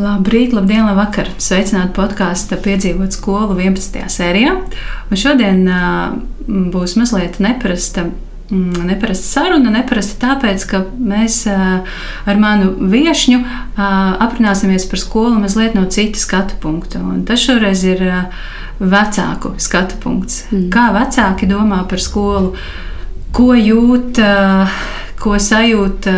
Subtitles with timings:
[0.00, 1.28] Labrīt, labdien, labvakar!
[1.36, 3.98] Sveicināti podkāstā Piedzīvot skolu 11.
[4.08, 4.54] sērijā.
[5.12, 6.14] Un šodien uh,
[6.48, 8.06] būs mazliet neparasta.
[8.50, 13.84] Neparasta saruna, neparasta tāpēc, ka mēs uh, ar manu viesņu uh,
[14.24, 17.02] aprunāsimies par skolu mazliet no citas skatu punkta.
[17.04, 18.00] Un tas šoreiz ir
[18.80, 20.46] vecāku skatu punkts.
[20.48, 20.70] Mm.
[20.72, 22.54] Kā vecāki domā par skolu,
[23.36, 24.24] ko jūt,
[25.20, 26.12] ko sajūta,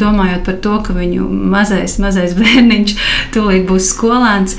[0.00, 2.94] domājot par to, ka viņu mazais, mazais bērniņš
[3.34, 4.56] tūlīt būs skolēns.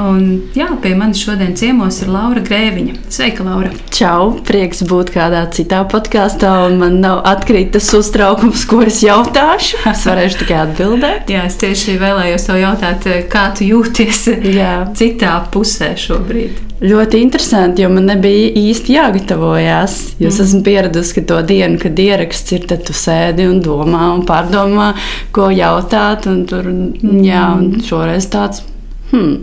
[0.00, 0.24] Un,
[0.56, 2.96] jā, pie manis šodien ciemos ir Laura Grēviņa.
[3.12, 3.72] Sveika, Laura!
[3.94, 4.32] Čau!
[4.46, 9.82] Prieks būt kādā citā podkāstā, un man nav atkrīt tas uztraukums, ko es jautāšu.
[9.90, 11.30] Es varēšu tikai atbildēt.
[11.34, 14.74] jā, es tieši vēlējos tev jautāt, kā tu jūties jā.
[14.96, 16.69] citā pusē šobrīd.
[16.80, 19.96] Ļoti interesanti, jo man nebija īsti jāgatavojās.
[20.16, 20.44] Es mm.
[20.46, 24.94] esmu pieradusi, ka to dienu, kad ieraksts ir, tad tu sēdi un domā un pārdomā,
[25.36, 26.24] ko jautāt.
[26.30, 27.20] Un tur, mm.
[27.26, 28.64] jā, un šoreiz tāds
[29.10, 29.36] hmm,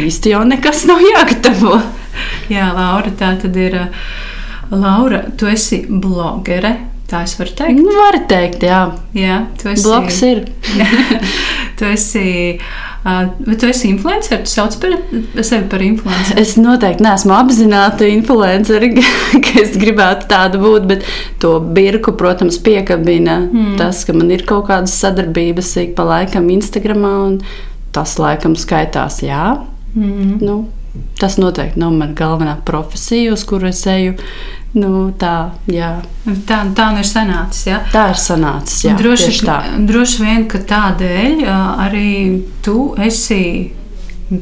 [0.00, 1.78] īsti jau nekas nav jāgatavo.
[2.50, 3.78] jā, Laura, tā tad ir.
[4.74, 6.74] Laura, tu esi blogere.
[7.08, 7.80] Tā es varu teikt.
[7.80, 8.82] Nu, var teikt, jā.
[9.16, 9.86] jā tu esi.
[9.86, 10.44] Blogs ir.
[11.78, 12.28] tu esi
[13.08, 14.42] Vai tu esi influenceris?
[14.44, 14.96] Tu sauc par
[15.46, 16.40] sevi par influenceru?
[16.42, 18.90] Es noteikti neesmu apzināta influenceri,
[19.46, 21.06] ka es gribētu tāda būt, bet
[21.40, 23.76] to birku, protams, piekabina mm.
[23.80, 27.38] tas, ka man ir kaut kādas sadarbības ik pa laikam Instagramā, un
[27.94, 29.54] tas laikam skaitās, jā.
[29.94, 30.34] Mm.
[30.42, 30.58] Nu,
[31.18, 34.14] tas noteikti nav mana galvenā profesija, uz kuru es eju.
[34.76, 35.94] Nu, tā, jā.
[36.46, 37.64] tā, tā nu ir sanācis.
[37.70, 37.78] Ja?
[37.92, 38.84] Tā ir sanācis.
[38.84, 39.32] Jā, droši,
[39.88, 42.10] droši vien, ka tādēļ arī
[42.62, 43.40] tu esi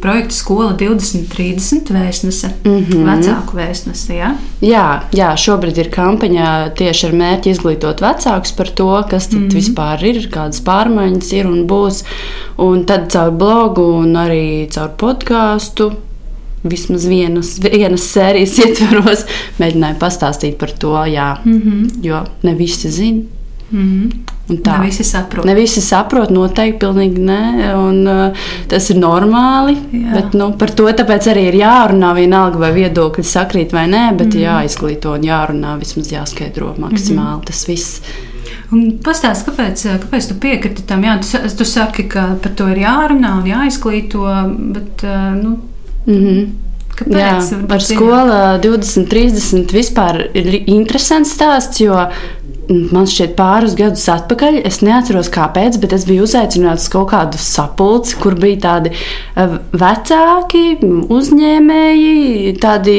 [0.03, 3.05] projekta skola 2030 vēstnese, mm -hmm.
[3.07, 4.15] vecāku vēstnese.
[4.15, 4.33] Ja?
[4.61, 9.55] Jā, jā, šobrīd ir kampaņa tieši ar mērķi izglītot vecākus par to, kas mm -hmm.
[9.55, 12.03] vispār ir, kādas pārmaiņas ir un būs.
[12.59, 15.93] Un tad caur blogu un arī caur podkāstu
[16.70, 19.27] vismaz vienas, vienas sērijas ietvaros
[19.59, 22.06] mēģināju pastāstīt par to, jā, mm -hmm.
[22.06, 23.22] jo ne visi zina.
[23.71, 24.27] Mm -hmm.
[24.47, 25.44] Un tā ne visi saprot.
[25.44, 27.41] Ne visi saprot, noteikti pilnīgi nē,
[27.75, 29.75] un uh, tas ir normāli.
[29.91, 30.12] Jā.
[30.15, 34.38] Bet, nu, par to arī ir jārunā vienalga, vai viedokļi sakrīt vai nē, bet mm
[34.38, 34.44] -hmm.
[34.47, 37.47] jāizglīto un jārunā, vismaz jāskaidro maksimāli mm -hmm.
[37.47, 38.03] tas viss.
[39.03, 41.03] Pastāstiet, kāpēc, kāpēc tu piekriti tam?
[41.03, 44.22] Jā, tu, tu saki, ka par to ir jārunā un jāizglīto,
[44.75, 45.03] bet
[45.43, 45.59] nu,
[46.06, 46.47] Mm -hmm.
[46.97, 47.19] Kāpēc?
[47.19, 51.99] Jā, par skolu 2030 vispār ir interesants stāsts, jo
[52.69, 54.60] man šķiet, pāris gadus atpakaļ.
[54.66, 59.56] Es neatceros, kāpēc, bet es biju uzaicināts uz kaut kādu sapulci, kur bija tādi eh,
[59.77, 60.65] vecāki,
[61.12, 62.97] uzņēmēji, tādi,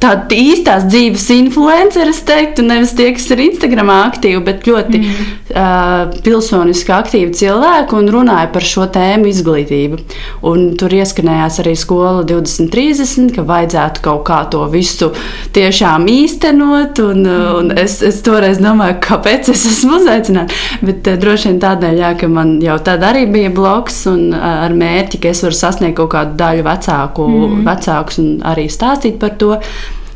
[0.00, 5.28] tādi īstās dzīves influenceri, es teiktu, nevis tie, kas ir Instagramā aktīvi, bet ļoti mm.
[5.52, 10.00] uh, pilsoniski aktīvi cilvēki un runāja par šo tēmu izglītību.
[10.48, 15.10] Un tur ieskanējās arī skola 2030, ka vajadzētu kaut kā to visu
[15.56, 17.02] tiešām īstenot.
[17.04, 17.60] Un, mm.
[17.60, 20.56] un es, es toreiz domāju, kāpēc es esmu uzaicināta.
[20.86, 24.66] Bet uh, droši vien tādēļ, jā, ka man jau tad arī bija bloks un uh,
[24.66, 27.64] ar mērķi, ka es varu sasniegt kaut kādu daļu vecāku, mm.
[27.68, 29.56] vecākus un arī stāstīt par to.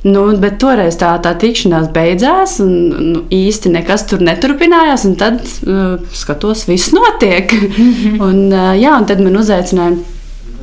[0.05, 5.07] Nu, bet toreiz tā, tā tikšanās beidzās, un nu, īsti nekas tur neturpinājās.
[5.21, 7.53] Tad uh, skatos, viss notiek.
[7.53, 8.21] -hmm.
[8.21, 9.97] un, uh, jā, un tad man uzaicināja,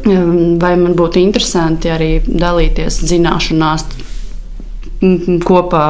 [0.06, 3.86] um, vai man būtu interesanti arī dalīties zināšanās
[5.47, 5.85] kopā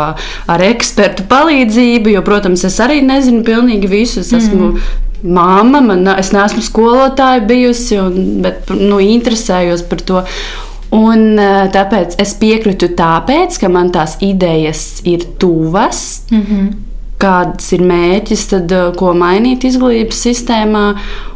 [0.51, 4.21] ar ekspertu palīdzību, jo, protams, es arī nezinu pilnīgi visu.
[4.23, 4.99] Es esmu mm.
[5.21, 10.23] Māma, man, es neesmu skolotāja bijusi, un, bet nu, interesējos par to.
[10.97, 11.37] Un,
[11.71, 16.23] tāpēc es piekrītu, tāpēc, ka man tās idejas ir tuvas.
[16.31, 16.71] Mm -hmm
[17.21, 20.85] kāds ir mēķis, tad, ko mainīt izglītības sistēmā.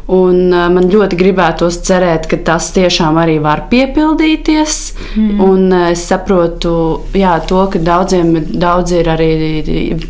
[0.06, 4.76] Un man ļoti gribētos cerēt, ka tas tiešām arī var piepildīties.
[5.18, 5.40] Mm.
[5.42, 6.74] Un es saprotu,
[7.18, 9.30] jā, to, ka daudziem daudz ir arī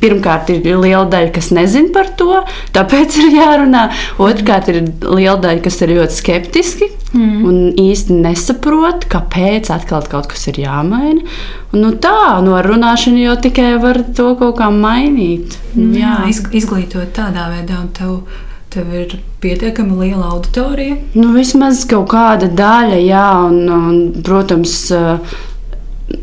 [0.01, 2.41] pirmkārt ir liela daļa, kas nezina par to,
[2.75, 3.85] tāpēc ir jārunā.
[4.19, 7.45] Otrkārt ir liela daļa, kas ir ļoti skeptiski mm.
[7.47, 11.23] un īsti nesaprot, kāpēc atkal kaut kas ir jāmaina.
[11.71, 15.55] Un, nu, tā, no runāšana jau tikai var to kaut kā mainīt.
[15.75, 18.19] Jā, izglītot tādā veidā, un tev
[18.75, 20.97] Tev ir pietiekami liela auditorija.
[21.15, 24.73] Nu, vismaz kaut kāda daļa, jā, un, un protams,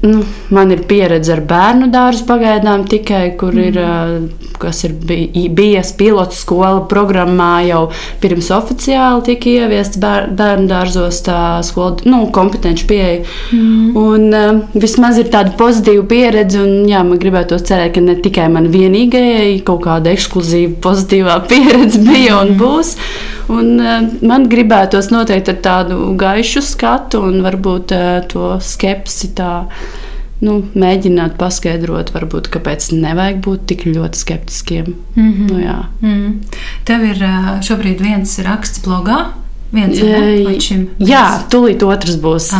[0.02, 0.22] nu,
[0.54, 3.68] man ir pieredze ar bērnu dārzu pagaidām tikai, kur mm.
[3.68, 4.94] ir mhm kas ir
[5.56, 7.82] bijis pilots skola programmā jau
[8.22, 13.22] pirms oficiāli tika ieviests bērnu dārzos, tā skola, nu, kompetenci pieeja.
[13.52, 13.98] Mm.
[13.98, 18.70] Un vismaz ir tāda pozitīva pieredze, un jā, man gribētu cerēt, ka ne tikai man
[18.72, 22.60] vienīgajai kaut kāda ekskluzīva pozitīvā pieredze bija un mm.
[22.62, 22.96] būs.
[23.52, 23.74] Un,
[24.22, 27.92] man gribētos noteikti ar tādu gaišu skatu un varbūt
[28.30, 29.50] to skepsi tā
[30.42, 34.94] nu, mēģināt paskaidrot, varbūt, kāpēc nevajag būt tik ļoti skeptiskiem.
[35.14, 35.50] Mm -hmm.
[35.50, 35.78] nu, jā.
[36.00, 36.40] mm.
[36.88, 37.24] Tev ir
[37.68, 39.32] šobrīd viens raksts blogā.
[39.72, 40.82] Viens ir.
[41.00, 42.50] Jā, tūlīt otrs būs.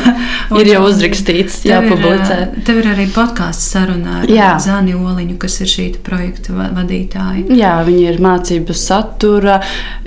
[0.60, 2.36] ir jau uzrakstīts, jāpublicē.
[2.44, 4.52] Ir, tev ir arī podkāsts saruna ar jā.
[4.62, 7.48] Zani Oliņu, kas ir šī projekta vadītāja.
[7.58, 9.58] Jā, viņa ir mācību satura,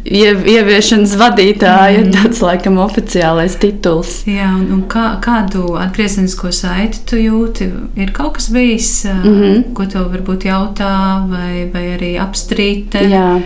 [0.04, 2.14] ieviešanas vadītāja, mm.
[2.16, 4.22] tāds laikam oficiālais tituls.
[4.28, 7.70] Jā, un, un kā, kādu atgriezenisko saiti tu jūti?
[8.00, 9.62] Ir kaut kas bijis, mm -hmm.
[9.76, 10.94] ko tev varbūt jautā
[11.28, 12.96] vai, vai arī apstrīd?
[13.12, 13.42] Jā.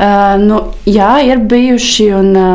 [0.00, 2.53] Uh, nu, jā, ir bijuši un uh,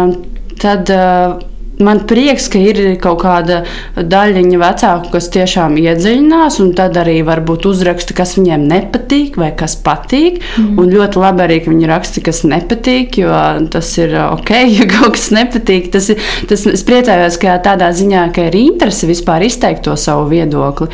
[0.60, 1.40] tad uh,
[1.80, 3.62] man prieks, ka ir kaut kāda
[3.96, 9.78] daļiņa vecāku, kas tiešām iedziļinās, un tad arī varbūt uzraksta, kas viņiem nepatīk vai kas
[9.84, 10.42] patīk.
[10.60, 10.76] Mm.
[10.82, 13.40] Un ļoti labi arī, ka viņi raksta, kas nepatīk, jo
[13.72, 15.90] tas ir ok, ja kaut kas nepatīk.
[15.96, 16.12] Tas,
[16.52, 20.90] tas es priecājos, ka tādā ziņā, ka ir interese vispār izteikt to savu viedokli.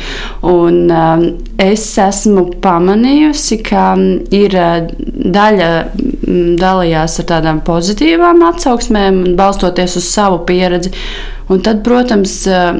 [0.46, 1.26] Un um,
[1.62, 3.88] es esmu pamanījusi, ka
[4.34, 4.86] ir uh,
[5.34, 5.70] daļa
[6.26, 10.90] dalījās ar tādām pozitīvām atsauksmēm, balstoties uz savu pieredzi pieredzi.
[11.48, 12.74] Un tad, protams, eh,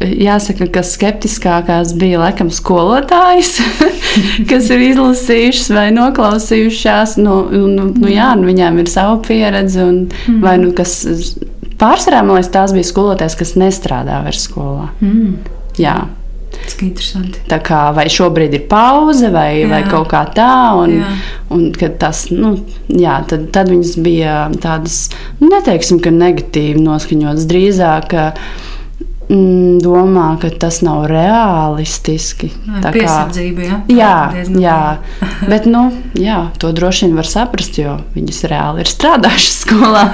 [0.00, 3.60] jāsaka, ka skeptiskākās bija laikam skolotājas,
[4.50, 7.18] kas ir izlasījušas vai noklausījušās.
[7.22, 10.40] Nu, nu, nu, jā, nu, viņām ir sava pieredze, un, mm.
[10.42, 11.04] vai nu kas
[11.78, 14.90] pārsvarā man liekas, tās bija skolotājas, kas nestrādā vairs skolā.
[15.00, 15.38] Mm.
[15.78, 16.00] Jā.
[16.82, 17.42] Interesanti.
[17.50, 19.70] Tā kā vai šobrīd ir pauze, vai, jā.
[19.70, 20.50] vai kaut kā tā.
[20.78, 21.12] Un, jā.
[21.54, 21.68] un
[22.00, 22.54] tas, nu,
[22.88, 25.04] jā, tad, tad viņas bija tādas,
[25.40, 27.48] nu, neteiksim, ka negatīvi noskaņotas.
[27.50, 28.71] Drīzāk mm,
[29.32, 32.50] domā, ka tas nav realistiski.
[32.82, 33.78] Tā piesardzība, jā.
[33.88, 34.16] Jā,
[34.60, 34.78] jā.
[35.52, 35.86] bet nu,
[36.18, 40.04] jā, to droši vien var saprast, jo viņas reāli ir strādājušas skolā.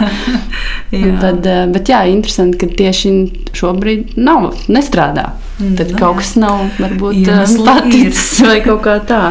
[1.24, 3.14] tad, eh, bet jā, interesanti, ka tieši
[3.58, 5.32] šobrīd nav, nestrādā.
[5.58, 9.22] Mm, tad no, kaut kas nav varbūt eh, paticis vai kaut kā tā.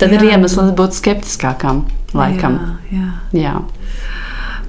[0.00, 0.16] Tad jā.
[0.16, 1.84] ir iemesls būt skeptiskākam
[2.16, 2.56] laikam.
[2.88, 3.02] Jā,
[3.36, 3.42] jā.
[3.42, 3.58] jā.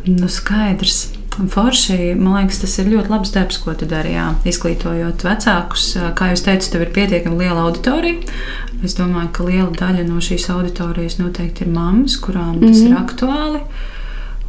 [0.10, 1.19] Nu, skaidrs.
[1.48, 4.16] Forši, man liekas, tas ir ļoti labs darbs, ko tu dari.
[4.18, 4.32] Jā.
[4.50, 8.40] Izglītojot vecākus, kā jau teicu, tev ir pietiekami liela auditorija.
[8.84, 12.86] Es domāju, ka liela daļa no šīs auditorijas noteikti ir mammas, kurām tas mm -hmm.
[12.86, 13.04] ir mhm.
[13.06, 13.64] aktuāli.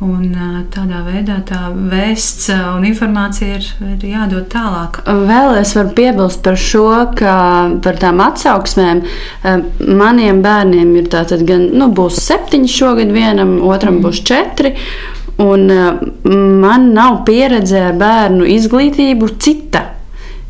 [0.00, 0.30] Un
[0.72, 5.02] tādā veidā tā vēsts un informācija ir, ir jādod tālāk.
[5.04, 6.86] Vēl es varu piebilst par šo,
[7.18, 7.34] ka
[7.84, 9.02] par tām atsauksmēm
[10.00, 14.06] maniem bērniem ir tātad gan, nu, būs septiņi šogad vienam, otram mm.
[14.06, 14.72] būs četri.
[15.40, 15.70] Un
[16.60, 19.86] man nav pieredze ar bērnu izglītību cita,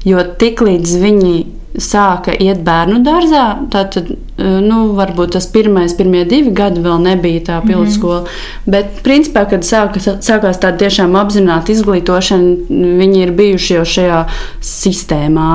[0.03, 1.35] jo tiklīdz viņi
[1.79, 7.41] sāka iet bērnu dārzā, tad Eh, nu, varbūt tas pirmais, pirmie divi gadi vēl nebija
[7.47, 8.21] tā pilotskola.
[8.21, 8.71] Mm -hmm.
[8.71, 12.57] Bet, principā, kad sāka, sākās tāda tiešām apzināta izglītošana,
[13.01, 14.25] viņi ir bijuši jau šajā
[14.61, 15.51] sistēmā,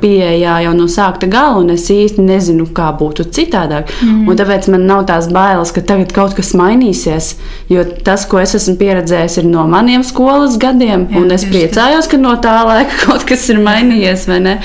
[0.00, 3.84] pieejā jau no sākta gala, un es īsti nezinu, kā būtu citādāk.
[4.02, 4.28] Mm -hmm.
[4.30, 7.34] Un tāpēc man nav tās bailes, ka tagad kaut kas mainīsies,
[7.68, 12.08] jo tas, ko es esmu pieredzējis, ir no maniem skolas gadiem, Jā, un es priecājos,
[12.08, 14.58] ka no tā laika kaut kas ir mainījies, vai ne?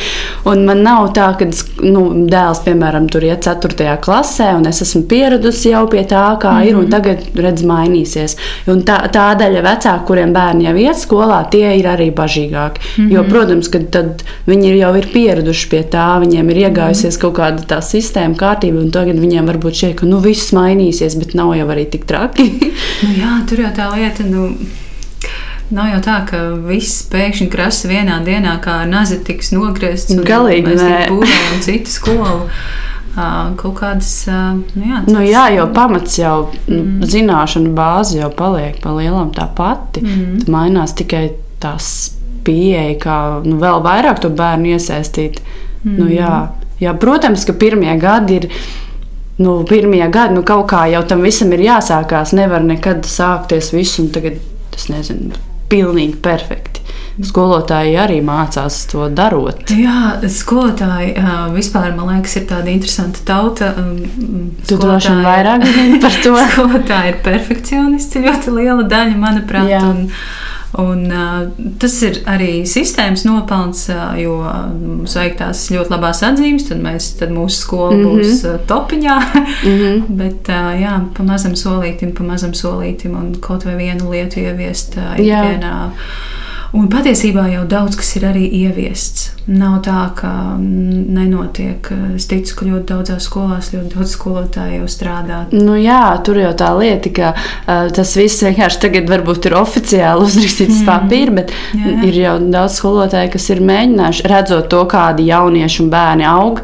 [0.45, 1.45] Un man nav tā, ka
[1.83, 3.56] nu, dēls, piemēram, tur iet 4.
[3.59, 6.67] Klasē, un es esmu pieradusi jau pie tā, kā mm -hmm.
[6.67, 6.91] ir, un mhm.
[6.91, 8.37] tagad redz mainīsies.
[8.67, 12.79] Un tā, tā daļa vecāku, kuriem bērni jau iet skolā, tie ir arī bažīgāki.
[12.97, 13.13] Mm -hmm.
[13.13, 13.79] Jo, protams, ka
[14.47, 17.21] viņi jau ir pieraduši pie tā, viņiem ir iegājusies mm -hmm.
[17.21, 21.33] kaut kāda tā sistēma, kārtība, un tagad viņiem varbūt šķiet, ka nu, viss mainīsies, bet
[21.33, 22.43] nav jau arī tik traki.
[23.03, 24.23] nu, jā, tur jau tā lieta.
[24.23, 24.55] Nu...
[25.69, 30.15] Nav jau tā, ka viss pēkšņi krasa vienā dienā, kā nazi tiks nogriezts.
[30.15, 31.09] Galīgi nē.
[31.11, 32.45] Būvējam citu skolu
[33.57, 34.11] kaut kādas.
[34.27, 36.35] Nu jā, nu, jā, jo pamats jau
[36.67, 37.07] mm.
[37.09, 40.03] zināšanu bāze jau paliek pa lielam tā pati.
[40.05, 40.37] Mm.
[40.43, 41.25] Tad mainās tikai
[41.61, 41.89] tās
[42.47, 45.41] pieeja, kā nu, vēl vairāk to bērnu iesaistīt.
[45.83, 45.95] Mm.
[45.97, 46.33] Nu, jā,
[46.81, 48.51] jā, protams, ka pirmie gadi ir.
[49.37, 52.33] Nu, pirmie gadi, nu, kaut kā jau tam visam ir jāsākās.
[52.37, 54.39] Nevar nekad sākties viss, un tagad
[54.73, 55.37] tas nezinu,
[55.69, 56.76] pilnīgi perfekti.
[57.17, 59.71] Skolotāji arī mācās to darot.
[59.73, 61.15] Jā, skolotāji
[61.55, 63.71] vispār, man liekas, ir tāda interesanta tauta.
[64.69, 66.35] Tu droši vien vairāk zini par to.
[66.51, 69.73] skolotāji ir perfekcionisti, ļoti liela daļa, manuprāt.
[69.73, 69.81] Jā.
[69.89, 70.05] Un,
[70.77, 71.47] Un, uh,
[71.79, 77.07] tas ir arī sistēmas nopelns, uh, jo mums vajag tās ļoti labās atzīmes, tad, mēs,
[77.17, 78.17] tad mūsu skola mm -hmm.
[78.19, 79.15] būs uh, topiņā.
[79.39, 80.03] mm -hmm.
[80.19, 84.97] Bet, uh, jā, pa mazam solītim, pa mazam solītim un kaut vai vienu lietu ieviest
[84.97, 85.73] uh, ikdienā.
[85.87, 86.37] Jā
[86.75, 89.31] Un patiesībā jau daudz kas ir arī ieviests.
[89.47, 91.87] Nav tā, ka nenotiek.
[92.17, 95.39] Es ticu, ka ļoti daudzās skolās ļoti daudz skolotāju jau strādā.
[95.55, 100.27] Nu, jā, tur jau tā lieta, ka uh, tas viss vienkārši tagad varbūt ir oficiāli
[100.27, 100.89] uzrakstīts mm.
[100.89, 101.95] papīra, bet jā, jā.
[102.09, 106.63] ir jau daudz skolotāju, kas ir mēģinājuši redzot to, kādi jaunieši un bērni aug.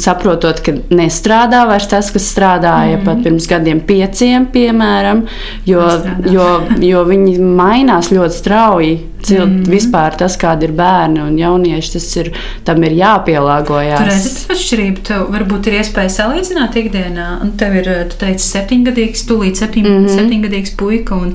[0.00, 3.04] Saprotot, ka nestrādā vairs tas, kas strādāja mm.
[3.06, 5.24] pat pirms gadiem, pieciem, piemēram,
[5.68, 5.86] jo,
[6.30, 6.48] jo,
[6.84, 9.64] jo viņi mainās ļoti strauji Cil, mm.
[9.68, 12.30] Vispār tas, kādi ir bērni un jaunieši, tas ir,
[12.66, 13.98] tam ir jāpielāgojas.
[14.00, 15.02] Tur redzat atšķirību.
[15.10, 17.26] Tev varbūt ir iespēja salīdzināt ikdienā.
[17.44, 20.14] Un tev ir, tu teici, septiņgadīgs, tūlīt septiņ, mm -hmm.
[20.16, 21.34] septiņgadīgs puika un,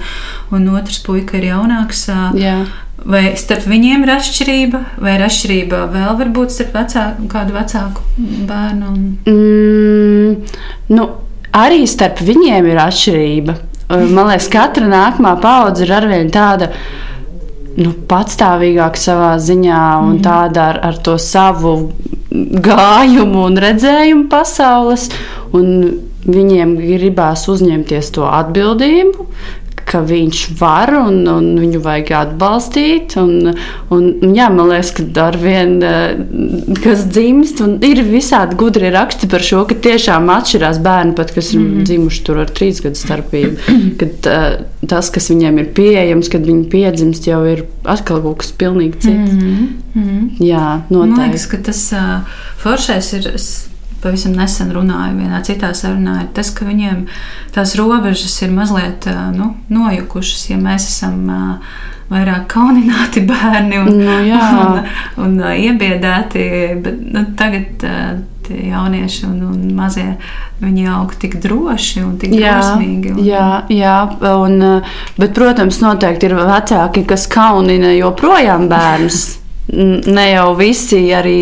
[0.55, 2.07] un otrs puika ir jaunāks.
[2.41, 2.57] Jā.
[2.95, 8.05] Vai starp viņiem ir atšķirība, vai ir atšķirība vēl varbūt starp vecāku, kādu vecāku
[8.47, 8.91] bērnu?
[8.93, 9.01] Un...
[9.29, 10.61] Mm,
[10.95, 11.07] nu,
[11.55, 13.57] arī starp viņiem ir atšķirība.
[13.91, 16.71] Man liekas, katra nākamā paudze ir arvien tāda
[17.75, 20.23] nu, patstāvīgāka savā ziņā un mm.
[20.25, 21.75] tāda ar, ar to savu
[22.31, 25.09] gājumu un redzējumu pasaules.
[25.55, 29.27] Un viņiem gribās uzņemties to atbildību,
[29.85, 33.15] ka viņš var un, un viņu vajag atbalstīt.
[33.21, 33.51] Un,
[33.93, 36.15] un, jā, man liekas, ka ar vien eh,
[36.83, 41.53] kas dzimst, un ir visādi gudri raksti par šo, ka tiešām atšķirās bērni, pat kas
[41.53, 41.89] ir mm -hmm.
[41.89, 43.77] dzimuši tur ar trīs gadu starpību.
[43.99, 44.47] kad uh,
[44.87, 49.31] tas, kas viņiem ir pieejams, kad viņi piedzimst, jau ir atkal kaut kas pilnīgi cits.
[49.31, 50.29] Mm -hmm.
[50.39, 51.19] Jā, noteikti.
[51.19, 52.19] Man liekas, ka tas uh,
[52.63, 53.31] foršais ir
[54.05, 57.07] pavisam nesen runāju vienā citā sarunā, ir tas, ka viņiem
[57.55, 61.25] tās robežas ir mazliet nu, nojukušas, ja mēs esam
[62.11, 64.87] vairāk kaunināti bērni un, nu, un, un,
[65.25, 66.47] un iebiedēti.
[66.85, 67.85] Bet, nu, tagad
[68.49, 70.15] jaunieši un, un mazie
[70.61, 73.15] viņi aug tik droši un tik jā, drosmīgi.
[73.15, 73.23] Un...
[73.25, 73.95] Jā, jā
[74.35, 74.59] un,
[75.17, 79.23] bet, protams, noteikti ir vecāki, kas kaunina joprojām bērnus.
[79.65, 81.39] Ne jau visi arī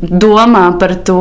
[0.00, 1.18] domā par to,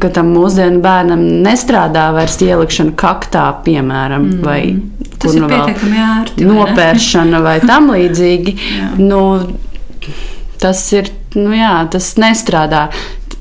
[0.00, 4.42] ka tam mūsdienu bērnam nestrādā vairs ielikšana kaktā, piemēram, mm.
[4.44, 4.60] vai
[5.22, 6.48] tas ir nu pietiekami ērti.
[6.48, 8.56] Nopēršana vai, vai tam līdzīgi.
[9.00, 9.22] nu,
[10.62, 12.86] tas ir, nu jā, tas nestrādā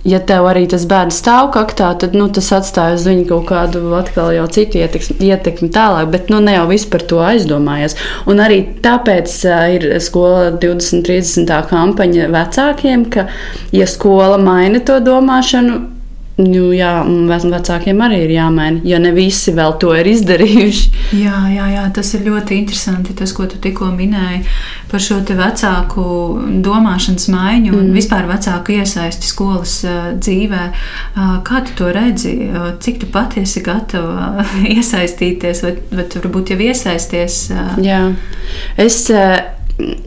[0.08, 3.84] ja tev arī tas bērns stāv kaktā, tad nu, tas atstāja uz viņu kaut kādu
[3.98, 7.98] atkal jau citu ietekmi, ietekmi tālāk, bet nu, ne jau viss par to aizdomājies.
[8.31, 9.38] Un arī tāpēc
[9.77, 11.55] ir skola 2030.
[11.72, 13.27] kampaņa vecākiem, ka,
[13.75, 15.81] ja skola maina to domāšanu,
[16.42, 16.92] Nu, jā,
[17.52, 20.92] vecākiem arī ir jāmaina, ja ne visi vēl to ir izdarījuši.
[21.20, 23.16] Jā, jā, jā tas ir ļoti interesanti.
[23.18, 24.42] Tas, ko tu tikko minēji
[24.92, 26.06] par šo vecāku
[26.66, 27.96] domāšanas maiņu un mm.
[28.00, 29.78] vispār vecāku iesaisti skolas
[30.18, 30.66] dzīvē.
[31.48, 32.36] Kā tu to redzi?
[32.82, 34.46] Cik tu patiesi gatava
[34.76, 37.42] iesaistīties, vai, vai tu varbūt jau iesaisties?
[37.86, 38.06] Jā,
[38.82, 39.04] es.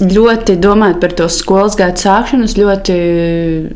[0.05, 2.95] Ļoti domājot par to skolas gaitu sākšanu, es ļoti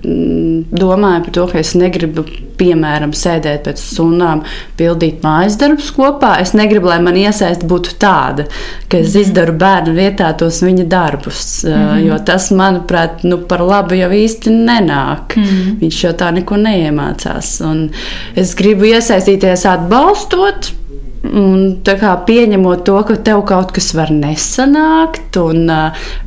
[0.04, 2.24] mm, domāju par to, ka es negribu,
[2.58, 4.42] piemēram, sēdēt pēc stundām,
[4.78, 6.34] pildīt mājas darbus kopā.
[6.42, 8.48] Es negribu, lai man iesaist būtu tāda,
[8.88, 9.20] ka es -hmm.
[9.20, 12.06] izdaru bērnu vietā tos viņa darbus, mm -hmm.
[12.06, 15.36] jo tas, manuprāt, nu, par labu jau īsti nenāk.
[15.36, 15.78] Mm -hmm.
[15.80, 17.60] Viņš jau tā neko neiemācās.
[17.70, 17.90] Un
[18.36, 20.77] es gribu iesaistīties atbalstot
[21.26, 21.80] Un,
[22.28, 25.66] pieņemot to, ka tev kaut kas var nesanākt, un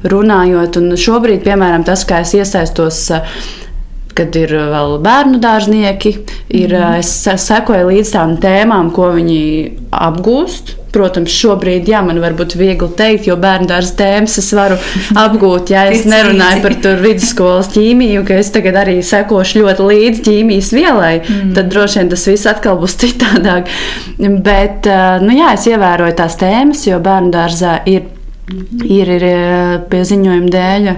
[0.03, 3.05] runājot, un šobrīd, piemēram, tas, kā es iesaistos.
[4.11, 6.13] Uh, kad ir vēl bērnu dārznieki,
[6.49, 6.99] ir, mm.
[6.99, 9.41] es sekoju līdz tām tēmām, ko viņi
[9.91, 10.77] apgūst.
[10.91, 14.75] Protams, šobrīd, jā, man varbūt viegli teikt, jo bērnu dārza tēmas es varu
[15.23, 15.71] apgūt.
[15.71, 20.73] Ja es nerunāju par to vidusskolas ķīmiju, ka es tagad arī sekošu ļoti līdzi ķīmijas
[20.75, 21.53] vielai, mm.
[21.55, 23.71] tad droši vien tas viss atkal būs citādāk.
[24.19, 24.91] Bet,
[25.23, 28.11] nu jā, es ievēroju tās tēmas, jo bērnu dārzā ir,
[28.83, 29.29] ir, ir
[29.87, 30.91] pie ziņojuma dēļ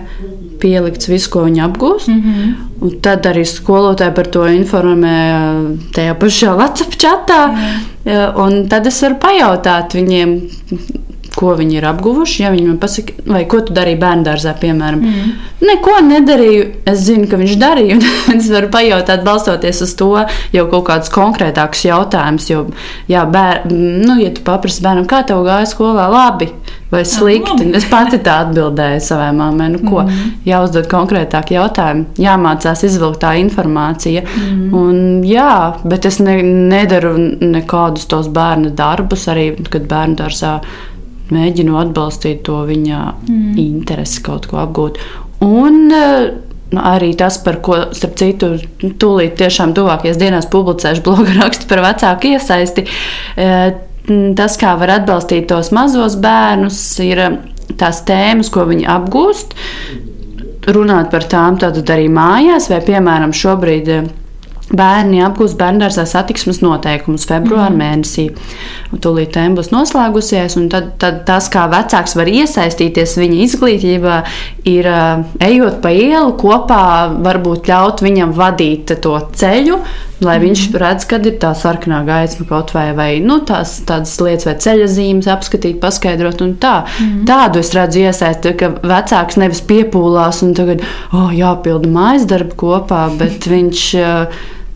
[0.59, 2.09] pielikts viss, ko viņi apgūst.
[2.11, 2.53] Mm -hmm.
[2.83, 5.15] Un tad arī skolotāji par to informē
[5.95, 7.41] tajā pašā WhatsApp chatā.
[8.05, 8.67] Mm.
[8.69, 10.39] Tad es varu pajautāt viņiem,
[11.35, 12.43] ko viņi ir apguvuši.
[12.43, 15.31] Ja viņi man pasaka, vai ko tu darīji bērnu dārzā, piemēram, mm.
[15.61, 16.65] neko nedarīju.
[16.85, 18.03] Es zinu, ka viņš darīja, un
[18.37, 20.11] es varu pajautāt, balstoties uz to,
[20.53, 22.49] jau kaut kādus konkrētākus jautājumus.
[22.49, 22.65] Jo,
[23.07, 26.51] jā, bēr, nu, ja tu paprasti bērnam, kā tev gāja skolā, labi
[26.93, 27.67] vai slikti.
[27.77, 29.71] Es pati tā atbildēju savai mammai.
[29.73, 30.31] Nu, ko, mm.
[30.47, 34.23] Jāuzdod konkrētāk jautājumi, jāmācās izvilkt tā informācija.
[34.27, 34.63] Mm.
[34.77, 40.57] Un, jā, bet es ne, nedaru nekādus tos bērnu darbus, arī kad bērnu dārzā
[41.33, 43.53] mēģinu atbalstīt to viņa mm.
[43.63, 45.01] interesi kaut ko apgūt.
[45.43, 45.93] Un,
[46.73, 48.47] Nu, arī tas, par ko, starp citu,
[48.81, 52.87] tūlīt tiešām tuvākajās dienās publicēšu bloga rakstu par vecāku iesaisti.
[54.07, 57.23] E, tas, kā var atbalstīt tos mazos bērnus, ir
[57.79, 59.55] tās tēmas, ko viņi apgūst,
[60.73, 63.95] runāt par tām tad arī mājās, vai piemēram šobrīd
[64.73, 67.81] bērni apgūst bērngārzā satiksmes noteikumus februāra mm.
[67.81, 68.25] mēnesī.
[69.03, 74.17] Tūlīt tēma būs noslēgusies, un tad, tad tas, kā vecāks var iesaistīties viņa izglītībā,
[74.69, 74.89] ir
[75.43, 76.85] ejot pa ielu kopā,
[77.25, 79.79] varbūt ļaut viņam vadīt to ceļu,
[80.25, 80.43] lai mm.
[80.47, 84.55] viņš redz, kad ir tā sarkanā gaisma kaut vai, vai nu, tās, tādas lietas, vai
[84.65, 86.41] ceļa zīmes apskatīt, paskaidrot.
[86.63, 86.73] Tā.
[86.99, 87.21] Mm.
[87.29, 93.05] Tādu es redzu iesaisti, ka vecāks nevis piepūlās un tagad, oh, jāpilda mājas darbu kopā,
[93.19, 93.85] bet viņš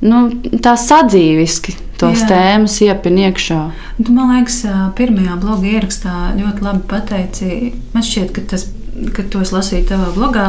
[0.07, 0.23] nu,
[0.63, 2.29] tā sadzīviski tos Jā.
[2.29, 3.61] tēmas iepin iekšā.
[3.97, 4.61] Tu, man liekas,
[4.97, 7.53] pirmajā bloga ierakstā ļoti labi pateici.
[7.95, 8.67] Man šķiet, ka tas
[9.15, 10.47] kad to es lasīju tavā blogā,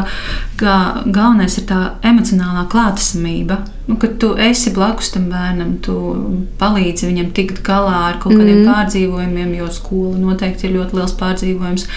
[0.59, 0.75] ka
[1.05, 3.61] galvenais ir tā emocionālā klātesamība.
[3.89, 5.93] Nu, kad tu esi blakus tam bērnam, tu
[6.61, 8.67] palīdzi viņam tikt galā ar kaut kādiem mm.
[8.69, 11.87] pārdzīvojumiem, jo skola noteikti ir ļoti liels pārdzīvojums.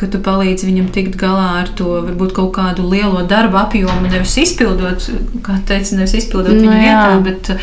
[0.00, 4.34] Ka tu palīdzi viņam tikt galā ar to varbūt kaut kādu lielo darbu apjomu, nevis
[4.42, 5.06] izpildot,
[5.46, 7.54] kā teica, nevis izpildot no, viņu vietā, bet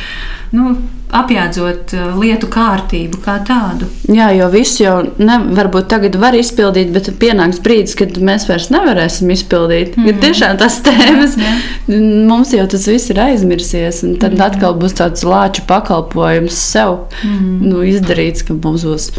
[0.55, 0.77] nu,
[1.13, 3.87] apjēdzot uh, lietu kārtību kā tādu.
[4.09, 8.71] Jā, jo visu jau ne, varbūt tagad var izpildīt, bet pienāks brīdis, kad mēs vairs
[8.73, 9.97] nevarēsim izpildīt.
[9.97, 10.21] Mm -hmm.
[10.23, 11.53] Tiešām tas tēmas, jā,
[11.87, 11.99] jā.
[12.29, 13.72] mums jau tas viss ir aizmirsies,
[14.03, 14.45] un tad mm -hmm.
[14.45, 16.89] atkal būs tāds lāču pakalpojums sev
[17.23, 17.61] mm -hmm.
[17.61, 19.11] nu, izdarīts, ka mums būs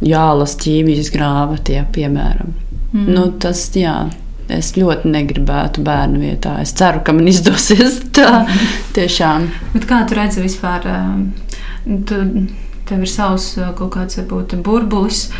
[0.00, 2.52] jālas ķīmijas grāmatie, piemēram.
[2.92, 3.14] Mm -hmm.
[3.14, 4.10] nu, tas, jā,
[4.48, 6.60] es ļoti negribētu bērnu vietā.
[6.60, 8.46] Es ceru, ka man izdosies tā
[8.92, 9.48] tiešām.
[9.72, 10.80] Bet kā tu redzi vispār?
[11.84, 12.14] Tu,
[12.88, 15.30] tev ir savs kaut kāds varbūt burbulis.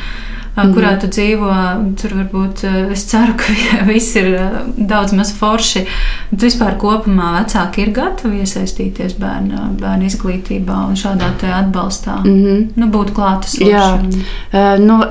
[0.54, 0.74] Mm.
[0.76, 1.50] Kurā tu dzīvo,
[1.98, 2.62] tur varbūt
[2.94, 3.54] es ceru, ka
[3.90, 4.30] viss ir
[4.78, 5.82] daudz maz forši.
[6.30, 12.20] Bet vispār kopumā vecāki ir gatavi iesaistīties bērnu, bērnu izglītībā un šādā atbalstā.
[12.22, 12.64] Mm -hmm.
[12.76, 14.08] Nu, būt klātesošiem.
[14.52, 15.02] Uh, nu,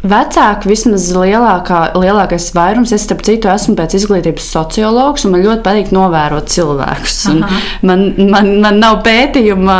[0.00, 5.60] Vecāki, vismaz lielākā, lielākais vairums, es starp citu esmu pēc izglītības sociologs, un man ļoti
[5.66, 7.16] patīk novērot cilvēkus.
[7.84, 9.76] Man, man, man nav pētījuma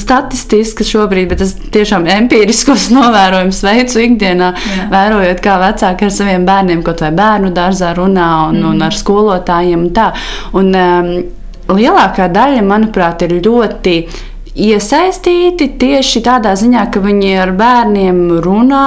[0.00, 4.88] statistiski šobrīd, bet es tiešām empiriskos novērojumus veicu ikdienā, Jā.
[4.90, 8.72] vērojot, kā vecāki ar saviem bērniem kaut vai bērnu dārzā runā un, mm.
[8.72, 9.86] un ar skolotājiem.
[9.86, 10.10] Un tā.
[10.58, 11.12] un, um,
[11.70, 13.96] lielākā daļa, manuprāt, ir ļoti
[14.60, 18.86] iesaistīti tieši tādā ziņā, ka viņi ar bērniem runā.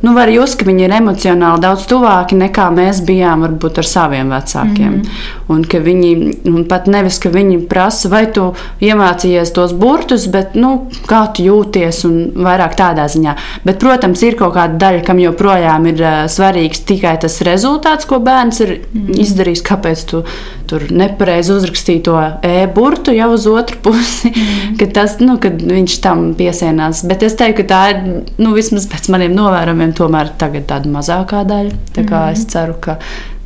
[0.00, 4.30] Nu, var just, ka viņi ir emocionāli daudz tuvāki nekā mēs bijām varbūt ar saviem
[4.30, 4.92] vecākiem.
[4.92, 5.54] Mm -hmm.
[5.54, 6.10] Un ka viņi
[6.46, 11.42] un pat nevis, ka viņi prasa, vai tu iemācījies tos burtus, bet nu, kā tu
[11.42, 13.34] jūties un vairāk tādā ziņā.
[13.64, 18.18] Bet, protams, ir kaut kāda daļa, kam joprojām ir uh, svarīgs tikai tas rezultāts, ko
[18.18, 19.20] bērns ir mm -hmm.
[19.20, 19.62] izdarījis.
[19.62, 20.24] Kāpēc tu
[20.66, 24.28] tur nepareizi uzrakstīji to e-burtu jau uz otru pusi?
[24.28, 27.04] Mm -hmm tas, nu, kad viņš tam piesienās.
[27.08, 28.00] Bet es teiktu, ka tā ir
[28.40, 31.78] nu, vismaz pēc maniem novērojumiem, tomēr tagad tāda mazākā daļa.
[31.94, 32.36] Tā kā mm.
[32.36, 32.98] es ceru, ka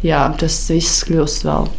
[0.05, 1.71] jā, tas viss kļūs vēl.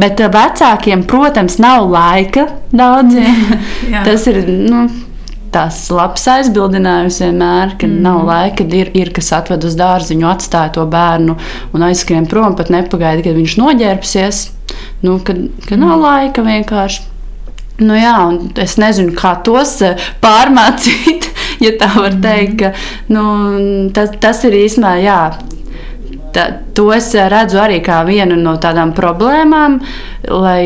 [0.00, 3.46] Bet uh, vecākiem, protams, nav laika daudziem.
[4.08, 4.44] tas ir.
[4.48, 4.88] Nu,
[5.50, 7.94] Tas labs aizbildinājums vienmēr, ka mm.
[8.04, 11.34] nav laika, kad ir, ir kas atved uz dārziņu, atstāja to bērnu
[11.74, 14.44] un aizskrien prom, pat nepagaida, kad viņš noģērbsies.
[15.02, 17.10] Nu, kad, kad nav laika vienkārši
[17.80, 18.16] Nu jā,
[18.60, 21.29] es nezinu, kā tos eh, pārmācīt,
[21.64, 22.58] ja tā var teikt.
[22.60, 22.72] Ka,
[23.12, 23.24] nu,
[23.96, 25.20] tas, tas ir īstenībā, jā.
[26.30, 26.44] Tā,
[26.78, 29.80] to es redzu arī kā vienu no tādām problēmām,
[30.30, 30.62] lai,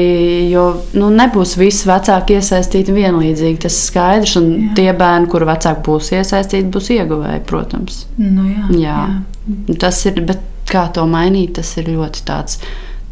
[0.53, 0.65] jo
[0.97, 3.63] nu, nebūs visi vecāki iesaistīti vienlīdzīgi.
[3.65, 4.73] Tas ir skaidrs, un jā.
[4.77, 8.03] tie bērni, kuru vecāki būs iesaistīti, būs ieguvēji, protams.
[8.21, 8.99] Nu, jā, jā.
[9.47, 9.79] jā.
[9.81, 12.61] Tas ir, bet kā to mainīt, tas ir ļoti tāds,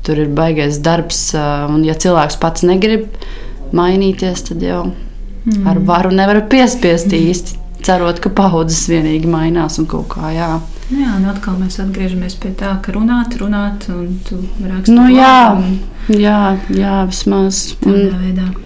[0.04, 1.30] tur ir baigais darbs,
[1.72, 3.08] un ja cilvēks pats negrib,
[3.76, 5.66] mainīties, tad jau mm.
[5.68, 7.61] ar varu nevar piespiest īsti.
[7.82, 10.52] Cerot, ka paudzes vienīgi mainās un kaut kā jā.
[10.92, 14.92] Nu jā, un atkal mēs atgriežamies pie tā, ka runāt, runāt, un tu raksti.
[14.92, 15.56] Nu, jā,
[16.12, 16.40] jā,
[16.76, 17.62] jā, vismaz.
[17.88, 18.12] Un,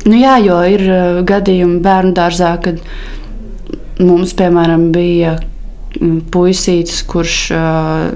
[0.04, 2.82] nu, jā, jo ir uh, gadījumi bērnu dārzā, kad
[4.02, 5.36] mums, piemēram, bija
[6.00, 8.08] mm, puisītis, kurš uh,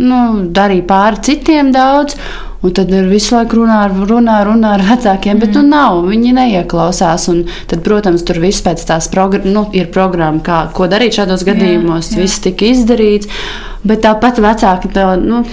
[0.00, 0.22] nu,
[0.54, 2.16] darīja pāri citiem daudz.
[2.58, 5.42] Un tad ir visu laiku runā, runā, runā ar vecākiem, mm.
[5.44, 7.28] bet nu nav, viņi neieklausās.
[7.70, 12.10] Tad, protams, tur viss pēc tās progr nu, ir programma, kā, ko darīt šādos gadījumos.
[12.10, 12.24] Jā, jā.
[12.24, 13.30] Viss tika izdarīts,
[13.86, 15.10] bet tāpat vecāki to.
[15.22, 15.44] Nu,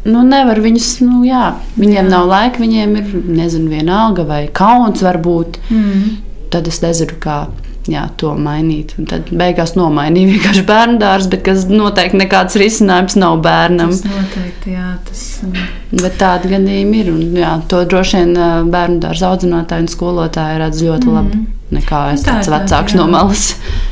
[0.00, 2.08] Nu, nevar viņus, nu, jā, viņiem jā.
[2.08, 5.58] nav laika, viņiem ir, nezinu, viena alga vai kauns varbūt.
[5.68, 6.14] Mm.
[6.54, 7.42] Tad es nezinu, kā
[7.88, 8.94] jā, to mainīt.
[9.00, 13.94] Un tad beigās nomainīja vienkārši bērnu dārstu, bet kas noteikti nekāds risinājums nav bērnam.
[13.94, 14.90] Tas noteikti, jā.
[15.06, 15.54] Tas, um...
[15.90, 17.08] Bet tādi gadījumi ir.
[17.14, 21.46] Un, jā, to droši vien uh, bērnu dārza audzinātāji un skolotāji redz ļoti mm labi.
[21.70, 22.98] nekā es tāds tā, vecāks jā.
[22.98, 23.44] no malas.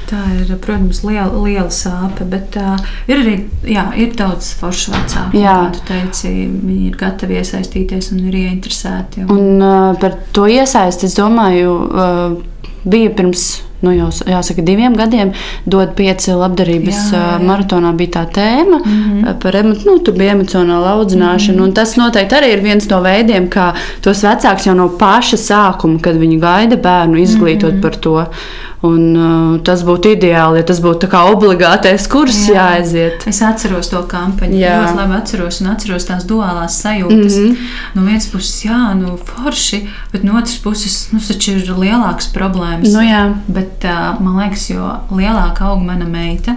[0.08, 2.74] Tā ir, protams, liela, liela sāpe, bet uh,
[3.10, 3.34] ir arī
[3.70, 5.38] jā, ir daudz foršu vecāku.
[5.38, 9.26] Jā, tu teici, viņi ir gatavi iesaistīties un ir ieinteresēti.
[9.26, 13.48] Un, un uh, par to iesaisti, es domāju, uh, bija pirms
[13.80, 15.32] nu, jau, jāsaka, diviem gadiem,
[15.66, 17.38] dod pieci labdarības jā, jā.
[17.46, 19.38] maratonā, bija tā tēma mm -hmm.
[19.42, 21.58] par nu, emocionāla audzināšana.
[21.58, 21.74] Mm -hmm.
[21.74, 26.16] Tas noteikti arī ir viens no veidiem, kā tos vecākus jau no paša sākuma, kad
[26.16, 27.82] viņi gaida bērnu, izglītot mm -hmm.
[27.82, 28.26] par to.
[28.86, 32.54] Un, uh, tas būtu ideāli, ja tas būtu obligātais kurs jā.
[32.54, 33.24] jāaiziet.
[33.26, 34.54] Es atceros to kampaņu.
[34.54, 37.38] Jā, ļoti labi atceros un atceros tās duālās sajūtas.
[37.40, 37.56] Mm -hmm.
[37.94, 42.92] No vienas puses, jā, nu, forši, bet no otras puses, nu, taču ir lielākas problēmas.
[42.92, 43.34] Nu, jā.
[43.48, 46.54] bet uh, man liekas, jo lielāka aug mana meita,